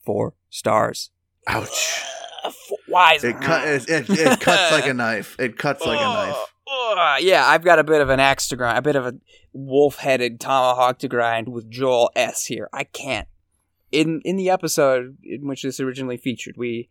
[0.06, 1.12] Four stars.
[1.48, 2.04] Ouch.
[2.44, 2.52] Uh,
[2.88, 3.68] Why is It cut.
[3.68, 5.36] It, it, it cuts like a knife.
[5.40, 6.54] It cuts like a knife.
[6.68, 9.16] Ugh, yeah, I've got a bit of an axe to grind, a bit of a
[9.52, 12.46] wolf-headed tomahawk to grind with Joel S.
[12.46, 12.70] Here.
[12.72, 13.28] I can't.
[13.92, 16.90] In in the episode in which this originally featured, we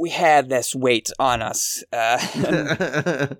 [0.00, 2.18] we had this weight on us, uh,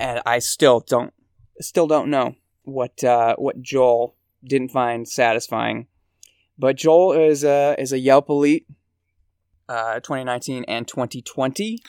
[0.00, 1.12] and, I still don't
[1.60, 5.88] still don't know what uh, what Joel didn't find satisfying.
[6.56, 8.66] But Joel is a is a Yelp elite,
[9.68, 11.80] uh, 2019 and 2020.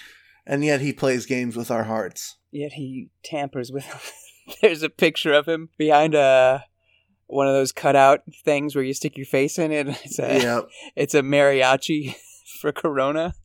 [0.47, 2.37] and yet he plays games with our hearts.
[2.51, 3.85] Yet he tampers with.
[4.61, 6.63] There's a picture of him behind a
[7.27, 9.87] one of those cutout things where you stick your face in it.
[10.05, 10.69] It's a Yep.
[10.95, 12.15] it's a mariachi
[12.59, 13.35] for Corona.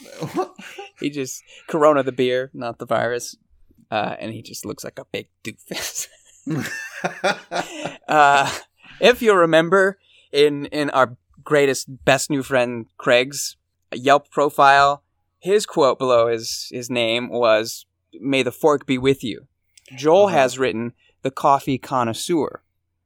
[1.00, 3.36] He just Corona the beer, not the virus,
[3.90, 6.08] uh, and he just looks like a big doofus.
[8.08, 8.50] uh,
[9.00, 9.98] if you remember,
[10.32, 13.56] in in our greatest best new friend Craig's
[13.94, 15.04] Yelp profile,
[15.38, 17.86] his quote below his his name was
[18.20, 19.46] "May the fork be with you."
[19.96, 20.36] Joel Uh-huh.
[20.36, 22.62] has written the coffee connoisseur,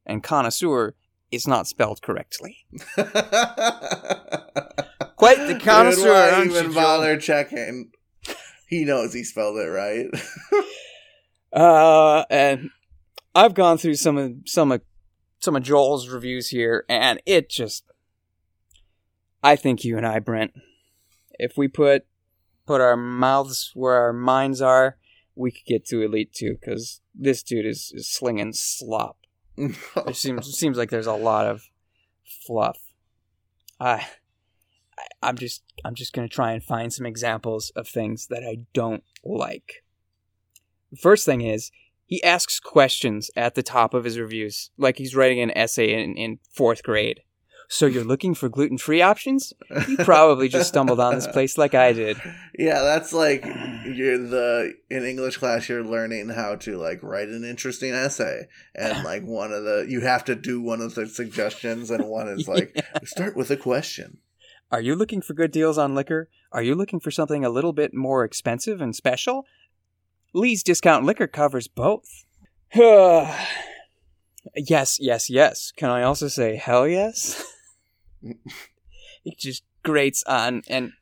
[0.07, 0.95] and connoisseur
[1.31, 2.65] is not spelled correctly.
[5.23, 7.93] Quite the Dude, connoisseur, why aren't even you, bother checking?
[8.69, 10.07] He knows he spelled it right.
[11.55, 12.71] Uh, and
[13.35, 14.81] I've gone through some of some of
[15.39, 17.85] some of Joel's reviews here, and it just.
[19.43, 20.53] I think you and I, Brent,
[21.39, 22.07] if we put
[22.67, 24.97] put our mouths where our minds are,
[25.35, 29.19] we could get to Elite Two because this dude is, is slinging slop.
[29.59, 31.65] It seems seems like there's a lot of
[32.47, 32.79] fluff.
[33.79, 34.07] I
[35.23, 39.05] I'm just I'm just gonna try and find some examples of things that I don't
[39.25, 39.85] like.
[40.91, 41.71] The first thing is
[42.05, 46.17] he asks questions at the top of his reviews, like he's writing an essay in,
[46.17, 47.23] in fourth grade.
[47.73, 49.55] So you're looking for gluten free options?
[49.89, 52.19] You probably just stumbled on this place like I did.
[52.59, 53.47] Yeah, that's like
[53.87, 58.47] you're the in English class you're learning how to like write an interesting essay.
[58.75, 62.29] And like one of the you have to do one of the suggestions and one
[62.29, 64.19] is like start with a question.
[64.73, 66.29] Are you looking for good deals on liquor?
[66.51, 69.45] Are you looking for something a little bit more expensive and special?
[70.33, 72.25] Lee's Discount Liquor covers both.
[72.75, 73.39] yes,
[74.99, 75.73] yes, yes.
[75.77, 77.45] Can I also say hell yes?
[78.23, 80.63] it just grates on.
[80.69, 80.93] And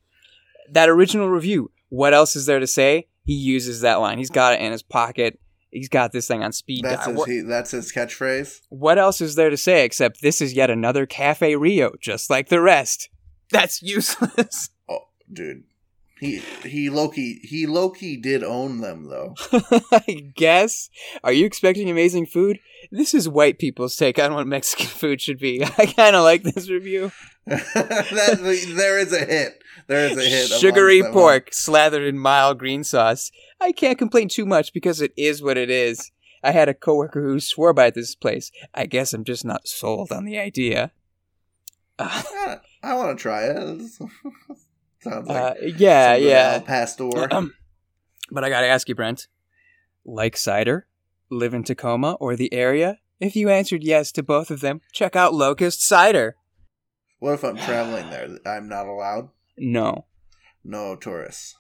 [0.68, 3.06] that original review, what else is there to say?
[3.30, 4.18] he uses that line.
[4.18, 5.38] He's got it in his pocket.
[5.70, 7.10] He's got this thing on speed That's dial.
[7.10, 8.62] his, What, he, that's his catchphrase.
[8.70, 12.48] what else is there to say except this is yet another Cafe Rio, just like
[12.48, 13.08] the rest?
[13.50, 14.70] That's useless.
[14.88, 15.62] Oh, dude.
[16.20, 19.34] He he lowkey he lowkey did own them though.
[19.92, 20.90] I guess.
[21.24, 22.58] Are you expecting amazing food?
[22.90, 25.64] This is white people's take on what Mexican food should be.
[25.64, 27.10] I kind of like this review.
[27.46, 29.62] that, there is a hit.
[29.86, 30.48] There is a hit.
[30.48, 33.30] Sugary pork slathered in mild green sauce.
[33.58, 36.10] I can't complain too much because it is what it is.
[36.42, 38.50] I had a coworker who swore by this place.
[38.74, 40.92] I guess I'm just not sold on the idea.
[42.00, 42.22] Uh,
[42.82, 43.54] I, I want to try it.
[45.02, 46.58] Sounds like uh, yeah, yeah.
[46.60, 47.08] Pastor.
[48.30, 49.28] but I gotta ask you, Brent.
[50.04, 50.86] Like cider?
[51.30, 52.98] Live in Tacoma or the area?
[53.20, 56.36] If you answered yes to both of them, check out Locust Cider.
[57.18, 58.38] what if I'm traveling there?
[58.46, 59.28] I'm not allowed.
[59.58, 60.06] No,
[60.64, 61.54] No tourists.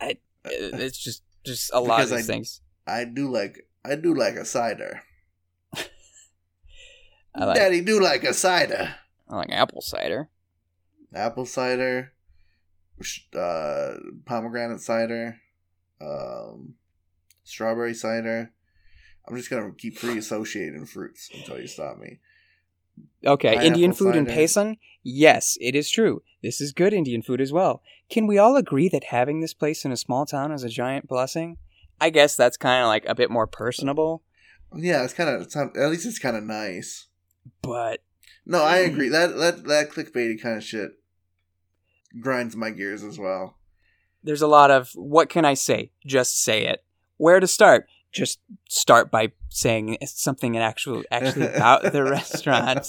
[0.00, 2.60] it- it's just just a lot of Because I- things.
[2.86, 5.02] I do like I do like a cider.
[7.34, 8.94] I like Daddy do like a cider.
[9.28, 10.28] I like apple cider.
[11.14, 12.12] Apple cider,
[13.36, 15.38] uh, pomegranate cider,
[16.00, 16.74] um,
[17.44, 18.52] strawberry cider.
[19.26, 22.18] I'm just gonna keep pre-associating fruits until you stop me.
[23.24, 24.34] Okay, Pineapple Indian food in cider.
[24.34, 24.76] Payson?
[25.02, 26.22] Yes, it is true.
[26.42, 27.82] This is good Indian food as well.
[28.10, 31.08] Can we all agree that having this place in a small town is a giant
[31.08, 31.56] blessing?
[32.00, 34.22] I guess that's kind of like a bit more personable,
[34.74, 37.06] Yeah, it's kind of at least it's kind of nice.
[37.62, 38.00] But
[38.46, 39.08] No, I agree.
[39.08, 40.92] That that that clickbaity kind of shit
[42.20, 43.56] grinds my gears as well.
[44.22, 45.90] there's a lot of what can I say?
[46.06, 46.84] Just say it.
[47.16, 47.86] Where to start?
[48.12, 52.86] Just start by saying something actual actually about the restaurant.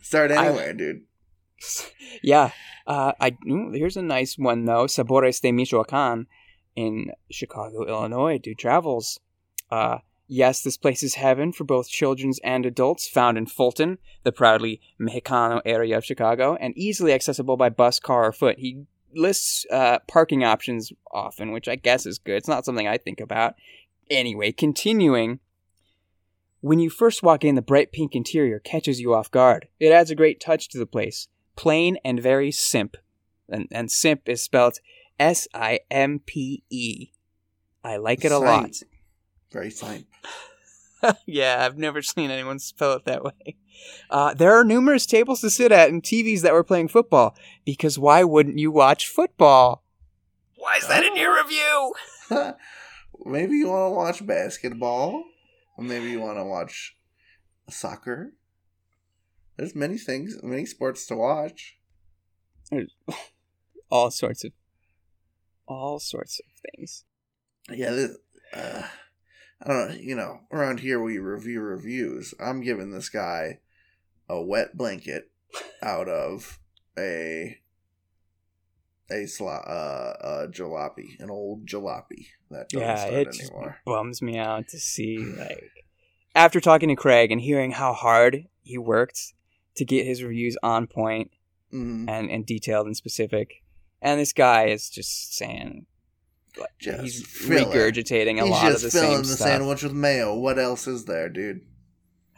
[0.00, 1.02] Start I- dude.
[2.22, 2.50] yeah.
[2.86, 4.86] Uh, I mm, here's a nice one though.
[4.86, 6.26] Sabores de Michoacan
[6.76, 8.38] in Chicago, Illinois.
[8.38, 9.18] Do travels.
[9.70, 9.98] Uh,
[10.30, 13.08] yes, this place is heaven for both children's and adults.
[13.08, 18.26] Found in Fulton, the proudly Mexicano area of Chicago, and easily accessible by bus, car,
[18.26, 18.58] or foot.
[18.58, 22.36] He lists uh, parking options often, which I guess is good.
[22.36, 23.54] It's not something I think about.
[24.08, 25.40] Anyway, continuing.
[26.60, 29.68] When you first walk in, the bright pink interior catches you off guard.
[29.78, 31.28] It adds a great touch to the place.
[31.56, 32.96] Plain and very simp.
[33.48, 34.78] And, and simp is spelled
[35.18, 37.12] S I M P E.
[37.82, 38.82] I like it a lot.
[39.50, 39.52] Simp.
[39.52, 40.06] Very simp.
[41.26, 43.56] yeah, I've never seen anyone spell it that way.
[44.10, 47.36] Uh, there are numerous tables to sit at and TVs that were playing football.
[47.64, 49.82] Because why wouldn't you watch football?
[50.56, 51.94] Why is that in your review?
[53.24, 55.24] maybe you want to watch basketball,
[55.76, 56.96] or maybe you want to watch
[57.68, 58.34] soccer.
[59.56, 61.78] There's many things, many sports to watch.
[63.90, 64.52] All sorts of,
[65.66, 67.04] all sorts of things.
[67.68, 68.16] Yeah, this,
[68.54, 68.82] uh,
[69.62, 69.94] I don't know.
[69.96, 72.34] You know, around here we review reviews.
[72.40, 73.60] I'm giving this guy
[74.28, 75.30] a wet blanket
[75.82, 76.58] out of
[76.98, 77.58] a
[79.10, 83.80] a sla- uh, a jalopy, an old jalopy that doesn't Yeah, start it just anymore.
[83.84, 85.70] bums me out to see like
[86.34, 89.34] after talking to Craig and hearing how hard he worked
[89.76, 91.32] to get his reviews on point
[91.72, 92.08] Mhm.
[92.08, 93.62] and, and detailed and specific.
[94.02, 95.86] And this guy is just saying
[96.78, 97.64] Just he's filler.
[97.66, 99.46] regurgitating a He's lot of just the filling same the stuff.
[99.48, 100.34] sandwich with mayo.
[100.34, 101.60] What else is there, dude?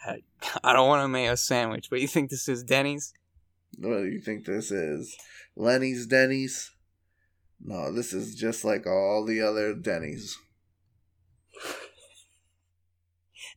[0.65, 1.91] I don't want a mayo sandwich.
[1.91, 3.13] What do you think this is, Denny's?
[3.79, 5.17] What do you think this is?
[5.57, 6.71] Lenny's Denny's?
[7.65, 10.37] No, this is just like all the other Denny's.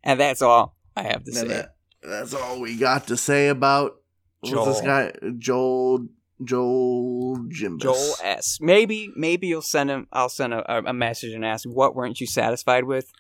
[0.04, 1.48] And that's all I have to And say.
[1.48, 3.96] that, that's all we got to say about
[4.42, 5.12] what's this guy?
[5.40, 6.08] Joel
[6.44, 7.82] Joel Jimbus.
[7.82, 8.58] Joel S.
[8.62, 10.08] Maybe maybe you'll send him.
[10.12, 13.12] I'll send a, a message and ask what weren't you satisfied with.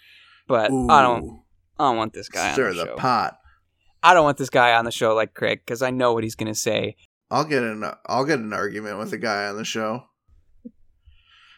[0.47, 1.41] But I don't.
[1.79, 3.37] I don't want this guy stir on the, the pot.
[4.03, 6.35] I don't want this guy on the show like Craig because I know what he's
[6.35, 6.95] gonna say.
[7.31, 10.03] I'll get an I'll get an argument with a guy on the show.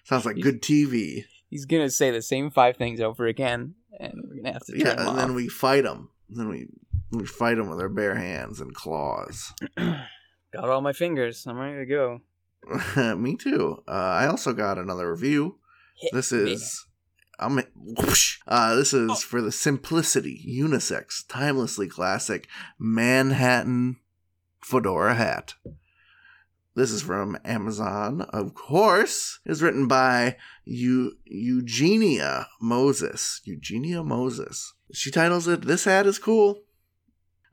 [0.05, 1.25] Sounds like good TV.
[1.49, 4.93] He's gonna say the same five things over again, and we're gonna have to Yeah,
[4.93, 5.15] him and off.
[5.17, 6.09] then we fight him.
[6.29, 6.67] Then we
[7.11, 9.53] we fight him with our bare hands and claws.
[10.59, 11.45] Got all my fingers.
[11.47, 13.15] I'm ready to go.
[13.15, 13.83] Me too.
[13.87, 15.59] Uh, I also got another review.
[15.95, 16.51] Hit This me.
[16.53, 16.85] is
[17.39, 18.39] I'm whoosh.
[18.47, 22.47] uh this is for the simplicity unisex timelessly classic
[22.79, 23.97] Manhattan
[24.63, 25.53] fedora hat.
[26.75, 29.39] This is from Amazon, of course.
[29.45, 33.41] It's written by Eu- Eugenia Moses.
[33.45, 34.73] Eugenia Moses.
[34.93, 36.63] She titles it "This hat is cool."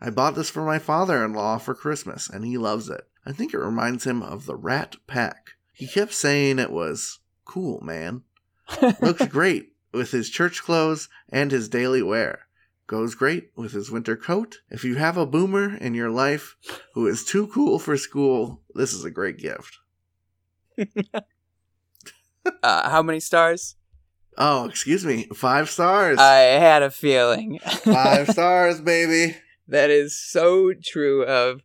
[0.04, 3.08] I bought this for my father-in-law for Christmas, and he loves it.
[3.24, 5.52] I think it reminds him of the Rat Pack.
[5.72, 8.20] He kept saying it was cool man.
[9.00, 12.40] Looks great with his church clothes and his daily wear.
[12.86, 14.58] Goes great with his winter coat.
[14.68, 16.54] If you have a boomer in your life
[16.92, 19.78] who is too cool for school, this is a great gift.
[22.62, 23.76] Uh, how many stars?
[24.36, 25.24] Oh, excuse me.
[25.34, 26.18] Five stars.
[26.18, 27.58] I had a feeling.
[27.58, 29.34] Five stars, baby.
[29.68, 31.62] That is so true of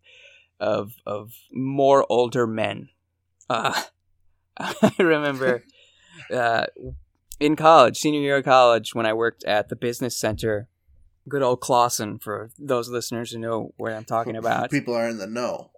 [0.59, 2.89] of of more older men.
[3.49, 3.81] Uh,
[4.57, 5.63] I remember
[6.33, 6.65] uh,
[7.39, 10.67] in college, senior year of college, when I worked at the business center.
[11.27, 14.71] Good old Clausen, for those listeners who know what I'm talking about.
[14.71, 15.69] People are in the know.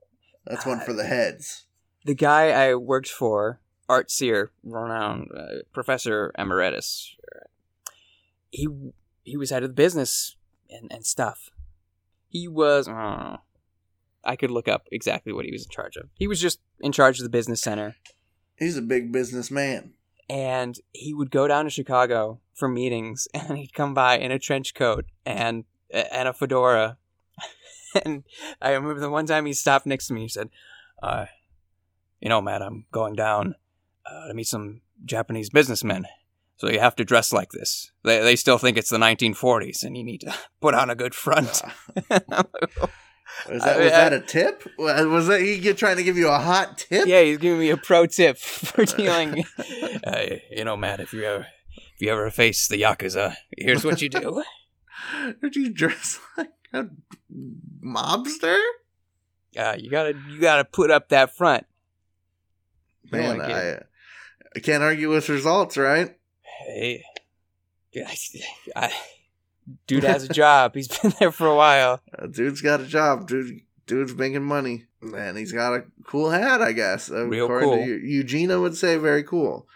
[0.46, 1.66] That's one for the heads.
[2.06, 3.60] the guy I worked for,
[3.90, 7.16] Art Sear, renowned uh, professor emeritus,
[8.50, 8.68] he
[9.24, 10.36] he was head of the business
[10.70, 11.50] and, and stuff.
[12.32, 13.38] He was, I don't know.
[14.24, 16.10] I could look up exactly what he was in charge of.
[16.16, 17.96] He was just in charge of the business center,
[18.56, 19.94] He's a big businessman.
[20.30, 24.40] and he would go down to Chicago for meetings, and he'd come by in a
[24.40, 26.98] trench coat and and a fedora.
[28.06, 28.24] and
[28.62, 30.22] I remember the one time he stopped next to me.
[30.22, 30.50] He said,
[31.04, 31.26] uh,
[32.22, 33.56] "You know, Matt, I'm going down
[34.06, 36.06] uh, to meet some Japanese businessmen."
[36.62, 37.92] So you have to dress like this.
[38.04, 40.32] They, they still think it's the 1940s, and you need to
[40.62, 41.48] put on a good front.
[43.50, 44.64] Was that, was I- that a tip?
[44.78, 47.08] Was that he trying to give you a hot tip?
[47.08, 49.44] yeah, he's giving me a pro tip for dealing.
[50.06, 51.48] uh, you know, Matt, if you ever
[51.96, 54.44] if you ever face the yakuza, here's what you do.
[55.42, 56.86] Did you dress like a
[57.84, 58.60] mobster?
[59.58, 61.66] Uh, you gotta you gotta put up that front.
[63.06, 63.80] You Man, I,
[64.56, 66.16] I can't argue with results, right?
[66.66, 67.04] Hey,
[67.92, 68.16] yeah, I,
[68.88, 68.94] I-
[69.88, 70.76] dude has a job.
[70.76, 72.02] He's been there for a while.
[72.18, 73.28] Uh, dude's got a job.
[73.28, 76.62] Dude, dude's making money, and he's got a cool hat.
[76.62, 77.10] I guess.
[77.10, 77.86] Real According cool.
[77.86, 79.68] to Eugenia would say very cool,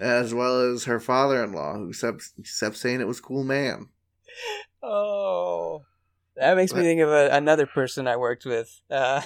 [0.00, 2.30] as well as her father-in-law, who kept,
[2.60, 3.88] kept saying it was cool, man.
[4.82, 5.82] Oh,
[6.36, 8.80] that makes me think of a, another person I worked with.
[8.90, 9.22] Uh,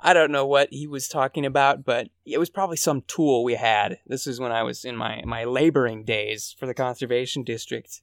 [0.00, 3.54] I don't know what he was talking about, but it was probably some tool we
[3.54, 3.98] had.
[4.06, 8.00] This is when I was in my my laboring days for the conservation district,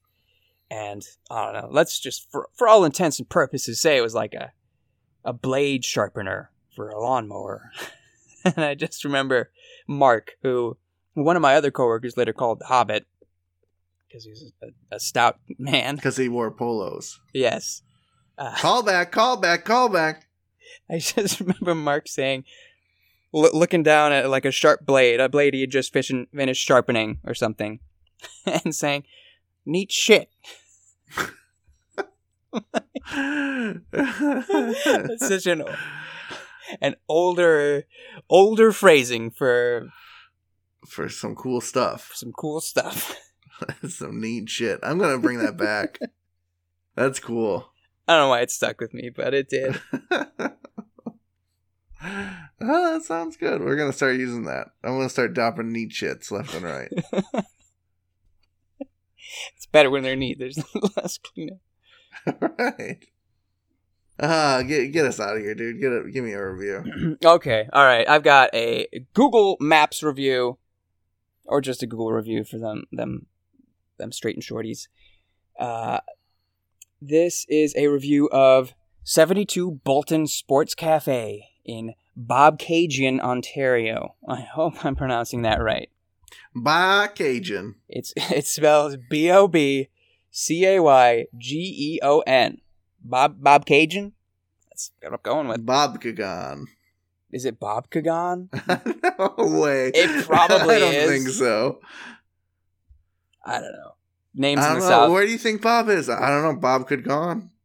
[0.70, 1.70] and I don't know.
[1.72, 4.52] Let's just, for for all intents and purposes, say it was like a
[5.24, 7.72] a blade sharpener for a lawnmower.
[8.46, 9.52] and I just remember
[9.88, 10.78] Mark, who
[11.14, 13.06] one of my other coworkers later called Hobbit,
[14.08, 15.96] because he's a, a stout man.
[15.96, 17.20] Because he wore polos.
[17.34, 17.82] Yes.
[18.38, 20.25] Uh, Call back, call back, call back.
[20.90, 22.44] I just remember Mark saying,
[23.34, 26.66] loo- looking down at like a sharp blade, a blade he had just fishin- finished
[26.66, 27.80] sharpening or something,
[28.46, 29.04] and saying,
[29.66, 30.30] "Neat shit."
[33.92, 35.64] That's such an
[36.82, 37.86] an older
[38.30, 39.90] older phrasing for
[40.88, 42.12] For some cool stuff.
[42.16, 43.16] some cool stuff.
[43.88, 44.80] some neat shit.
[44.84, 46.00] I'm gonna bring that back.
[46.96, 47.72] That's cool.
[48.08, 49.82] I don't know why it stuck with me, but it did.
[50.12, 50.52] oh,
[52.62, 53.62] that sounds good.
[53.62, 54.68] We're gonna start using that.
[54.84, 56.92] I'm gonna start dropping neat shits left and right.
[59.56, 60.40] It's better when they're neat.
[60.40, 60.60] There's
[60.96, 61.60] less cleanup.
[62.60, 63.06] right.
[64.20, 65.82] Ah, get get us out of here, dude.
[65.82, 67.18] Get a, give me a review.
[67.26, 68.08] okay, all right.
[68.08, 70.58] I've got a Google Maps review,
[71.46, 73.26] or just a Google review for them them
[73.98, 74.88] them straight and shorties.
[75.60, 76.00] Uh,
[77.08, 84.16] this is a review of 72 Bolton Sports Cafe in Bobcaygeon, Ontario.
[84.28, 85.90] I hope I'm pronouncing that right.
[86.56, 87.76] Bye, Cajun.
[87.90, 89.90] It's it's spelled B O B
[90.32, 92.62] C A Y G E O N.
[93.04, 94.14] Bob Bob Cajun.
[94.70, 95.66] That's what I'm going with.
[95.66, 96.66] Bob Kagan.
[97.32, 98.50] Is it Bob Kagan?
[99.38, 99.92] no way.
[99.94, 101.10] It probably I don't is.
[101.10, 101.80] think so.
[103.46, 103.96] I don't know.
[104.36, 104.90] Names I don't the know.
[104.90, 105.12] South.
[105.12, 106.10] Where do you think Bob is?
[106.10, 106.60] I don't know.
[106.60, 107.52] Bob could gone.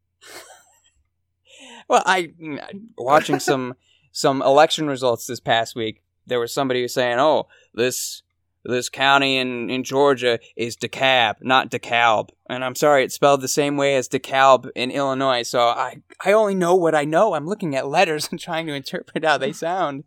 [1.88, 2.60] Well, I mm,
[2.96, 3.74] watching some
[4.12, 6.02] some election results this past week.
[6.24, 8.22] There was somebody who was saying, "Oh, this
[8.64, 13.48] this county in in Georgia is DeKalb, not DeKalb." And I'm sorry, it's spelled the
[13.48, 15.42] same way as DeKalb in Illinois.
[15.42, 17.34] So I I only know what I know.
[17.34, 20.04] I'm looking at letters and trying to interpret how they sound.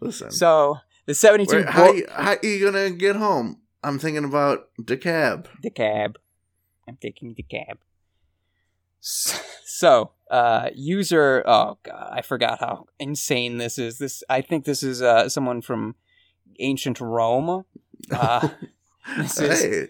[0.00, 0.32] Listen.
[0.32, 3.60] So the 72 Where, how, Bo- you, how you gonna get home?
[3.84, 5.46] I'm thinking about DeKalb.
[5.62, 6.18] the cab.
[6.88, 7.78] I'm taking the cab.
[9.00, 11.42] So, uh, user.
[11.46, 13.98] Oh god, I forgot how insane this is.
[13.98, 15.94] This I think this is uh, someone from
[16.58, 17.64] ancient Rome.
[18.10, 18.48] Uh,
[19.16, 19.86] this is hey,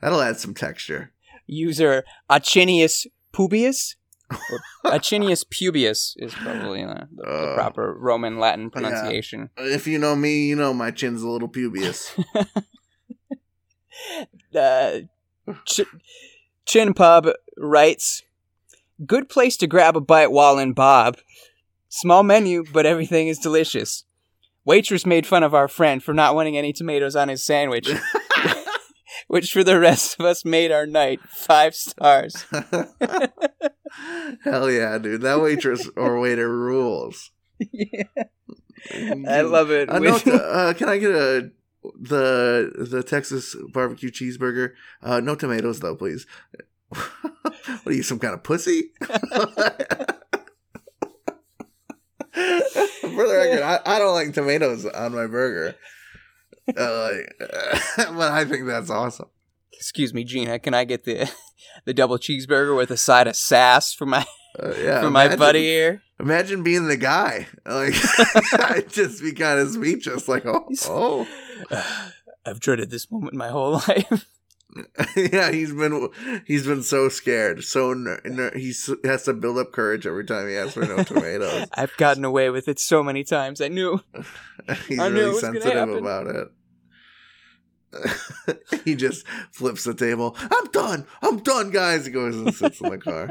[0.00, 1.12] that'll add some texture.
[1.46, 3.94] user Achinius Pubius.
[4.32, 9.50] Or Achinius Pubius is probably the, the Uh, proper Roman Latin pronunciation.
[9.56, 12.12] If you know me, you know my chin's a little pubious.
[14.58, 15.00] uh,
[15.66, 15.80] Ch-
[16.66, 18.22] Chin Pub writes,
[19.06, 21.18] "Good place to grab a bite while in Bob.
[21.88, 24.04] Small menu, but everything is delicious."
[24.64, 27.90] Waitress made fun of our friend for not wanting any tomatoes on his sandwich,
[29.26, 32.44] which for the rest of us made our night five stars.
[34.44, 35.22] Hell yeah, dude!
[35.22, 37.32] That waitress or waiter rules.
[39.20, 39.88] I love it.
[39.88, 41.50] Uh, no, uh, can I get a
[41.98, 44.72] the the Texas barbecue cheeseburger?
[45.02, 46.26] Uh, no tomatoes though, please.
[46.88, 48.90] what are you, some kind of pussy?
[53.02, 55.74] For the record, I, I don't like tomatoes on my burger.
[56.68, 57.10] Uh,
[57.96, 59.28] but I think that's awesome.
[59.72, 60.58] Excuse me, Gina.
[60.58, 61.30] Can I get the
[61.84, 64.24] the double cheeseburger with a side of sass for my
[64.58, 66.02] Uh, yeah, for my imagine- buddy here?
[66.20, 67.48] Imagine being the guy.
[67.66, 67.94] Like
[68.70, 70.28] I'd just be kind of speechless.
[70.28, 71.28] Like, oh, oh.
[72.46, 74.26] I've dreaded this moment my whole life.
[75.16, 76.08] yeah, he's been
[76.46, 77.62] he's been so scared.
[77.64, 78.72] So ner- ner- he
[79.04, 81.66] has to build up courage every time he asks for no tomatoes.
[81.74, 83.60] I've gotten away with it so many times.
[83.60, 84.00] I knew.
[84.88, 86.48] he's I knew really was sensitive about it.
[88.84, 90.36] he just flips the table.
[90.38, 91.06] I'm done.
[91.20, 92.06] I'm done, guys.
[92.06, 93.30] He goes and sits in the car.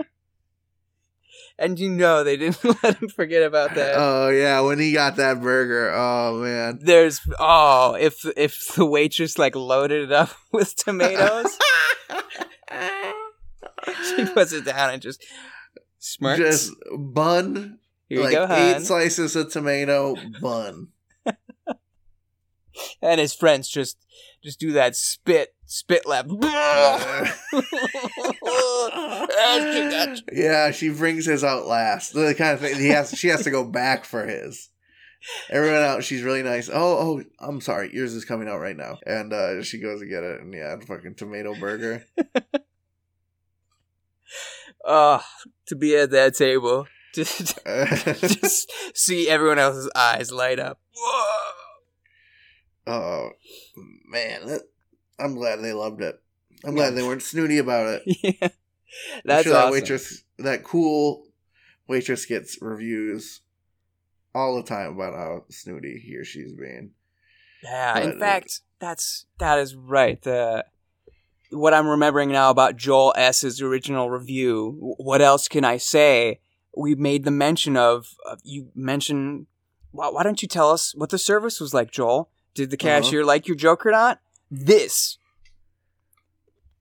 [1.57, 3.93] And you know they didn't let him forget about that.
[3.95, 5.91] Oh yeah, when he got that burger.
[5.93, 6.79] Oh man.
[6.81, 11.57] There's oh, if if the waitress like loaded it up with tomatoes,
[14.15, 15.23] she puts it down and just
[15.99, 16.39] smirks.
[16.39, 17.79] Just bun.
[18.09, 20.87] Here you like go, eight slices of tomato bun.
[23.01, 23.97] and his friends just
[24.43, 26.25] just do that spit spit lap.
[30.31, 32.13] Yeah, she brings his out last.
[32.13, 33.11] The kind of thing he has.
[33.17, 34.69] She has to go back for his.
[35.49, 36.69] Everyone else, she's really nice.
[36.69, 40.07] Oh, oh, I'm sorry, yours is coming out right now, and uh, she goes to
[40.07, 42.05] get it, and yeah, fucking tomato burger.
[44.85, 45.23] oh,
[45.67, 50.79] to be at that table, just, just see everyone else's eyes light up.
[50.95, 51.53] Whoa.
[52.87, 53.29] oh
[54.07, 54.61] man, that,
[55.19, 56.19] I'm glad they loved it.
[56.65, 58.37] I'm glad they weren't snooty about it.
[58.41, 58.49] Yeah,
[59.25, 61.27] that's sure that waitress, that cool
[61.87, 63.41] waitress, gets reviews
[64.33, 66.91] all the time about how snooty he or she's being.
[67.63, 70.21] Yeah, But, in fact, that's that is right.
[70.21, 70.65] The
[71.51, 74.95] what I'm remembering now about Joel S.'s original review.
[74.97, 76.39] What else can I say?
[76.75, 79.47] We made the mention of, of you mentioned.
[79.91, 82.29] Why, why don't you tell us what the service was like, Joel?
[82.53, 83.01] Did the Uh-huh.
[83.01, 84.21] cashier like your joke or not?
[84.49, 85.17] This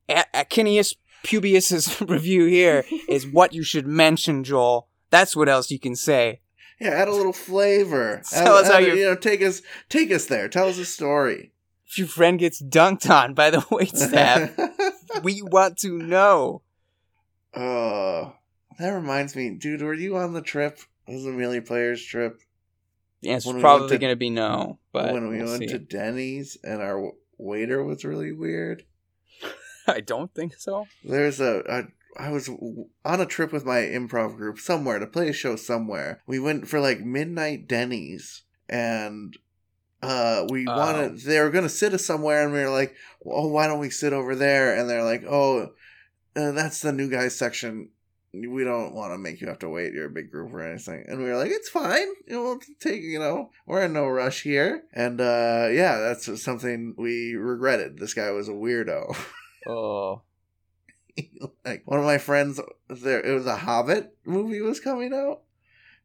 [0.09, 4.89] A- Acinius Pubius's review here is what you should mention, Joel.
[5.11, 6.41] That's what else you can say.
[6.81, 8.23] Yeah, add a little flavor.
[8.31, 10.49] Tell Add- us how you- you know take us take us there.
[10.49, 11.53] Tell us a story.
[11.87, 14.51] If your friend gets dunked on by the wait staff,
[15.25, 16.63] we want to know.
[17.55, 18.35] Oh,
[18.79, 19.83] that reminds me, dude.
[19.83, 20.79] Were you on the trip?
[21.09, 22.41] It was a Melee Players trip
[23.23, 25.67] The answer's When probably going to be no, but when we we'll went see.
[25.67, 28.85] to Denny's and our waiter was really weird.
[29.87, 30.87] I don't think so.
[31.05, 31.83] There's a, a
[32.17, 32.49] I was
[33.05, 36.23] on a trip with my improv group somewhere to play a show somewhere.
[36.27, 39.37] We went for like midnight Denny's and
[40.03, 40.77] uh we Oh.
[40.77, 43.79] wanted they were going to sit us somewhere and we were like, "Oh, why don't
[43.79, 45.71] we sit over there?" And they're like, "Oh,
[46.37, 47.91] uh, that's the new guys section.
[48.33, 49.93] We don't want to make you have to wait.
[49.93, 52.07] You're a big group or anything." And we were like, "It's fine.
[52.27, 56.43] You know, we'll take, you know, we're in no rush here." And uh yeah, that's
[56.43, 57.99] something we regretted.
[57.99, 59.15] This guy was a weirdo.
[59.67, 60.23] Oh,
[61.65, 65.43] like one of my friends there it was a hobbit movie was coming out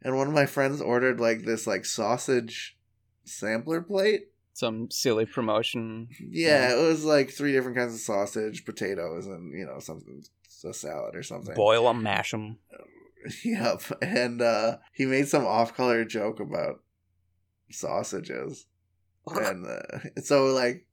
[0.02, 2.78] and one of my friends ordered like this like sausage
[3.24, 4.30] sampler plate.
[4.54, 6.08] Some silly promotion.
[6.20, 10.24] yeah it was like three different kinds of sausage potatoes and you know something
[10.64, 11.56] a salad or something.
[11.56, 12.58] Boil them, mash them.
[13.44, 16.82] yep and uh he made some off-color joke about
[17.72, 18.66] sausages.
[19.28, 20.86] And uh, so like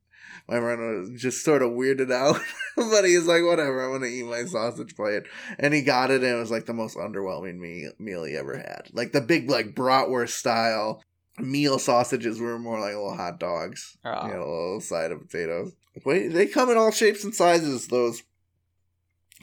[0.49, 2.41] my friend was just sort of weirded out
[2.77, 5.23] but he's like whatever i'm gonna eat my sausage plate
[5.59, 8.57] and he got it and it was like the most underwhelming me- meal he ever
[8.57, 11.03] had like the big like bratwurst style
[11.39, 14.11] meal sausages were more like little hot dogs Oh.
[14.11, 14.27] you ah.
[14.37, 15.73] know a little side of potatoes
[16.05, 18.23] wait they come in all shapes and sizes those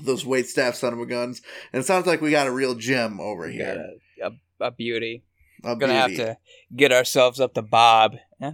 [0.02, 1.42] those wait staff son of a guns
[1.74, 3.86] and it sounds like we got a real gem over here
[4.22, 4.32] a, a,
[4.68, 5.24] a beauty.
[5.62, 6.24] A Gonna beauty.
[6.24, 6.38] have to
[6.74, 8.16] get ourselves up to Bob.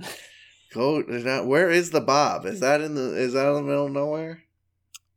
[0.76, 2.46] Is that, where is the Bob?
[2.46, 3.16] Is that in the?
[3.16, 4.44] Is that in the middle of nowhere?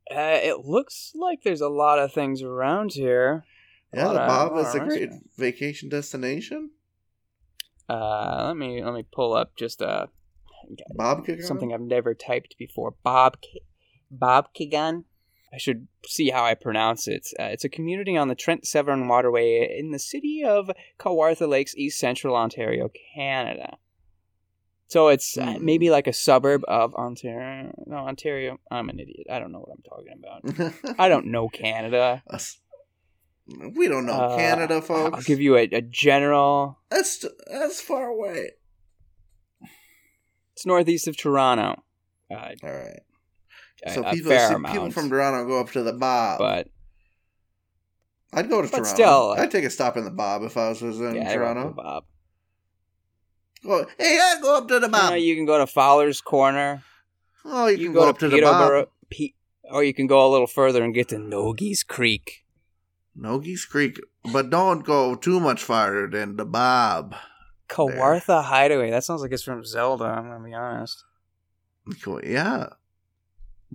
[0.09, 3.45] Uh, it looks like there's a lot of things around here.
[3.93, 5.37] Yeah, the Bob is a great restaurants.
[5.37, 6.71] vacation destination.
[7.87, 10.07] Uh, let me let me pull up just uh
[10.95, 11.43] Bob Kigan?
[11.43, 12.95] something I've never typed before.
[13.03, 13.61] Bob K-
[14.11, 15.05] Bob Kigan.
[15.51, 17.27] I should see how I pronounce it.
[17.39, 21.75] Uh, it's a community on the Trent Severn Waterway in the city of Kawartha Lakes,
[21.75, 23.77] East Central Ontario, Canada.
[24.89, 25.63] So it's uh, Hmm.
[25.65, 27.71] maybe like a suburb of Ontario.
[27.85, 28.59] No, Ontario.
[28.71, 29.27] I'm an idiot.
[29.31, 30.95] I don't know what I'm talking about.
[30.99, 32.23] I don't know Canada.
[32.29, 32.59] Us-
[33.47, 35.15] We don't know Uh, Canada, folks.
[35.15, 36.79] I'll give you a, a general.
[36.89, 38.51] That's that's far away.
[40.53, 41.81] It's northeast of Toronto.
[42.31, 42.99] Uh, All right.
[43.85, 46.39] a- So people, fair see, amount, people from Toronto go up to the Bob.
[46.39, 46.67] but
[48.33, 48.89] I'd go to but Toronto.
[48.93, 51.35] still, I'd take a stop in the Bob if I was visiting yeah, go to
[51.37, 51.73] Toronto.
[51.73, 52.03] Bob.
[53.63, 55.09] Go, hey, yeah, go up to the You, Bob.
[55.11, 56.83] know, you can go to Fowler's Corner.
[57.45, 58.87] oh, you, You, can can go, up to, to the Bob.
[59.09, 59.33] Pe-
[59.71, 62.45] or you can go a little further and get to Nogies Creek.
[63.15, 63.99] Nogies Creek,
[64.31, 67.15] but don't go too much farther than the Bob.
[67.67, 68.89] Kawartha Hideaway.
[68.91, 70.05] That sounds like it's from Zelda.
[70.05, 71.03] I'm gonna be honest.
[72.01, 72.67] Cool, Yeah,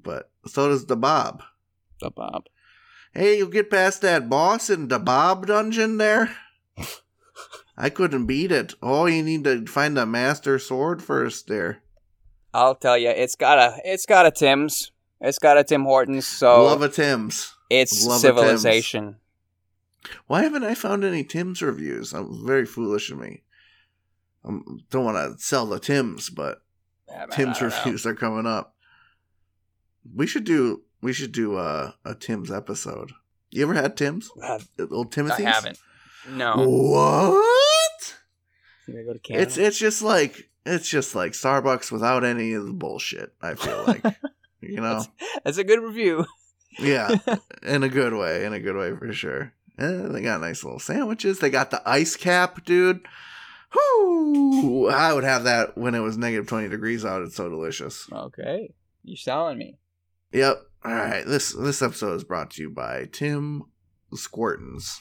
[0.00, 1.42] but so does the Bob.
[2.00, 2.46] The Bob.
[3.12, 6.34] Hey, you get past that boss in the Bob dungeon there?
[7.76, 8.74] I couldn't beat it.
[8.82, 11.82] Oh, you need to find the master sword first there.
[12.52, 14.92] I'll tell you, it's got a it's got a Tim's.
[15.20, 16.26] It's got a Tim Hortons.
[16.26, 17.54] So Love a Tim's.
[17.70, 18.38] it's Love a Tim's.
[18.40, 19.16] civilization.
[20.26, 22.12] Why haven't I found any Tim's reviews?
[22.12, 23.42] I'm very foolish of me.
[24.44, 24.50] I
[24.90, 26.62] don't want to sell the Tim's, but
[27.08, 27.76] Yeah, man, Tim's don't know.
[27.78, 28.74] reviews are coming up.
[30.14, 33.12] We should do we should do a, a Tim's episode.
[33.50, 34.30] You ever had Tim's?
[34.42, 34.58] Uh,
[34.90, 35.78] Old I haven't.
[36.28, 36.54] No.
[36.56, 37.63] What?
[38.86, 39.42] Go to Canada.
[39.46, 43.32] It's it's just like it's just like Starbucks without any of the bullshit.
[43.40, 44.02] I feel like
[44.60, 45.04] you know,
[45.44, 46.26] That's a good review.
[46.78, 47.16] yeah,
[47.62, 49.52] in a good way, in a good way for sure.
[49.78, 51.38] Eh, they got nice little sandwiches.
[51.40, 53.06] They got the ice cap, dude.
[53.74, 54.88] Whoo!
[54.88, 57.22] I would have that when it was negative twenty degrees out.
[57.22, 58.08] It's so delicious.
[58.12, 58.72] Okay.
[59.02, 59.78] You're selling me.
[60.32, 60.62] Yep.
[60.84, 61.26] All right.
[61.26, 63.64] This this episode is brought to you by Tim
[64.14, 65.00] Squirtons.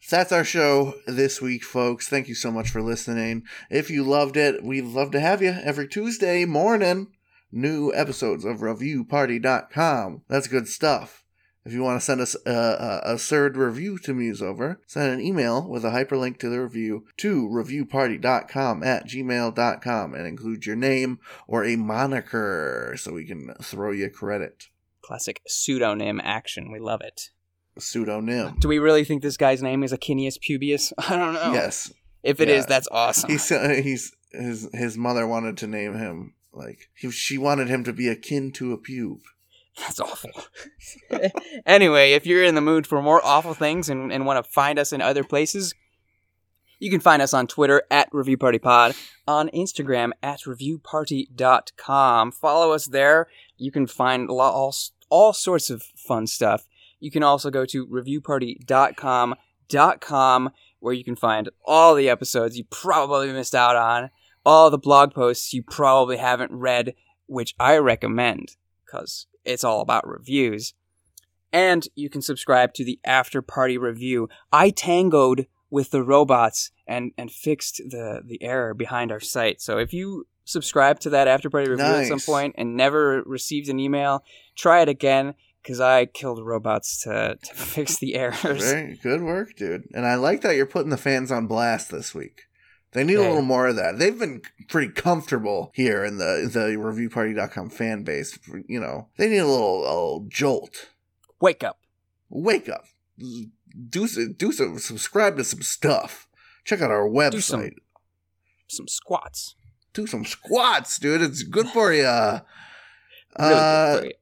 [0.00, 2.08] So that's our show this week, folks.
[2.08, 3.44] Thank you so much for listening.
[3.70, 7.08] If you loved it, we'd love to have you every Tuesday morning.
[7.52, 10.22] New episodes of ReviewParty.com.
[10.28, 11.24] That's good stuff.
[11.64, 15.12] If you want to send us a, a, a third review to muse over, send
[15.12, 20.76] an email with a hyperlink to the review to reviewparty.com at gmail.com and include your
[20.76, 24.68] name or a moniker so we can throw you credit.
[25.02, 26.72] Classic pseudonym action.
[26.72, 27.30] We love it.
[27.78, 28.56] Pseudonym.
[28.58, 30.92] Do we really think this guy's name is Achinius Pubius?
[30.98, 31.52] I don't know.
[31.52, 31.92] Yes.
[32.22, 32.68] If it is, Yeah.
[32.68, 33.30] that's awesome.
[33.30, 37.92] He's he's his his mother wanted to name him like he, she wanted him to
[37.92, 39.20] be akin to a pube.
[39.78, 40.30] That's awful.
[41.66, 44.78] anyway, if you're in the mood for more awful things and, and want to find
[44.78, 45.74] us in other places,
[46.80, 48.94] you can find us on Twitter at Review Party Pod,
[49.26, 52.32] on Instagram at reviewparty.com.
[52.32, 53.28] Follow us there.
[53.56, 54.74] You can find all,
[55.08, 56.66] all sorts of fun stuff.
[57.00, 63.32] You can also go to reviewparty.com.com where you can find all the episodes you probably
[63.32, 64.10] missed out on,
[64.44, 66.94] all the blog posts you probably haven't read,
[67.26, 70.74] which I recommend because it's all about reviews.
[71.52, 74.28] And you can subscribe to the After Party Review.
[74.52, 79.60] I tangoed with the robots and, and fixed the, the error behind our site.
[79.60, 83.68] So if you subscribe to that After Party Review at some point and never received
[83.68, 84.24] an email,
[84.56, 88.62] try it again because I killed robots to, to fix the errors.
[88.62, 89.88] Very good work, dude.
[89.94, 92.42] And I like that you're putting the fans on blast this week.
[92.92, 93.98] They need a little more of that.
[94.00, 98.36] They've been pretty comfortable here in the the reviewparty.com fan base.
[98.66, 100.90] You know, they need a little, a little jolt.
[101.40, 101.78] Wake up.
[102.28, 102.84] Wake up.
[103.18, 106.26] Do some, do some, subscribe to some stuff.
[106.64, 107.42] Check out our website.
[107.42, 107.70] some-
[108.66, 109.54] Some squats.
[109.92, 111.22] do some squats, dude.
[111.22, 112.02] It's good for you.
[112.02, 112.40] Really
[113.36, 114.12] uh, good for you.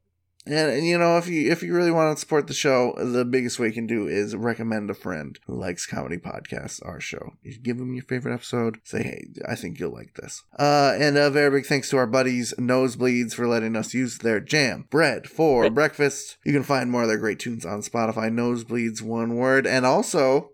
[0.48, 3.24] And, and you know, if you if you really want to support the show, the
[3.24, 6.84] biggest way you can do is recommend a friend who likes comedy podcasts.
[6.84, 7.34] Our show.
[7.42, 8.78] You give them your favorite episode.
[8.84, 10.42] Say, hey, I think you'll like this.
[10.58, 14.40] Uh, and a very big thanks to our buddies Nosebleeds for letting us use their
[14.40, 16.38] jam bread for breakfast.
[16.44, 18.30] You can find more of their great tunes on Spotify.
[18.30, 20.50] Nosebleeds, one word, and also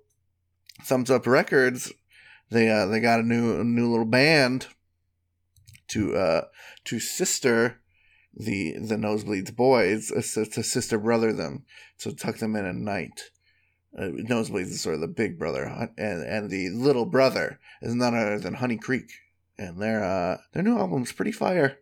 [0.83, 1.93] Thumbs Up Records.
[2.51, 4.69] They uh they got a new a new little band
[5.89, 6.45] to uh
[6.85, 7.81] to sister
[8.37, 11.65] the the nosebleeds boys uh, to sister brother them
[11.99, 13.31] to tuck them in at night
[13.99, 15.65] uh, nosebleeds is sort of the big brother
[15.97, 19.11] and and the little brother is none other than honey creek
[19.57, 21.79] and their uh their new album's pretty fire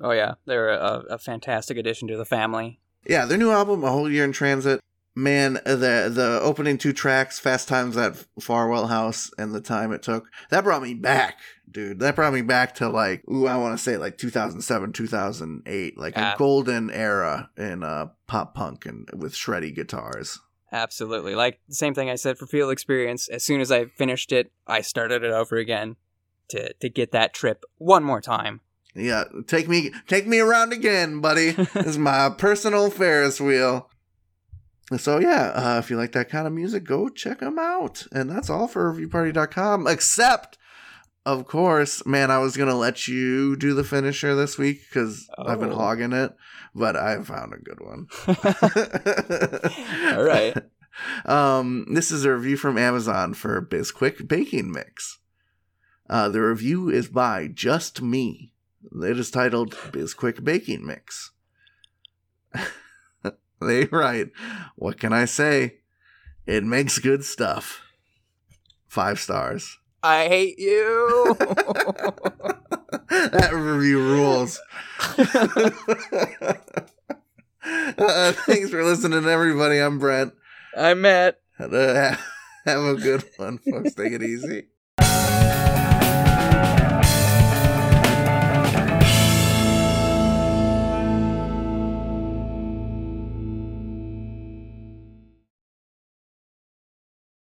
[0.00, 0.34] Oh, yeah.
[0.46, 2.78] They're a, a fantastic addition to the family.
[3.04, 4.80] yeah their new album a whole year in transit
[5.18, 10.02] man, the the opening two tracks, "Fast Times at Farwell House" and the time it
[10.02, 11.38] took, that brought me back,
[11.70, 11.98] dude.
[11.98, 16.16] That brought me back to like, ooh, I want to say like 2007, 2008, like
[16.16, 20.38] a golden era in uh pop punk and with shreddy guitars.
[20.70, 21.34] Absolutely.
[21.34, 23.28] Like the same thing I said for Field Experience.
[23.28, 25.96] As soon as I finished it, I started it over again
[26.48, 28.60] to to get that trip one more time.
[28.94, 31.50] Yeah, take me take me around again, buddy.
[31.50, 33.90] this is my personal Ferris wheel.
[34.96, 38.06] So yeah, uh, if you like that kind of music, go check them out.
[38.10, 39.86] And that's all for reviewparty.com.
[39.86, 40.56] Except,
[41.26, 45.60] of course, man, I was gonna let you do the finisher this week because I've
[45.60, 45.76] been Oh.
[45.76, 46.32] hogging it,
[46.74, 48.06] but I found a good one.
[50.16, 50.56] All right.
[51.24, 55.18] Um, this is a review from Amazon for Bisquick Baking Mix.
[56.10, 58.52] Uh, the review is by Just Me.
[59.04, 61.30] It is titled Bisquick Baking Mix.
[63.66, 64.30] they write,
[64.76, 65.78] What can I say?
[66.46, 67.82] It makes good stuff.
[68.86, 69.78] Five stars.
[70.02, 71.36] I hate you.
[73.10, 74.60] that review rules.
[77.98, 79.78] uh, thanks for listening, everybody.
[79.78, 80.32] I'm Brent.
[80.76, 81.40] I'm Matt.
[81.58, 82.16] Uh,
[82.64, 83.94] have a good one, folks.
[83.94, 84.68] Take it easy.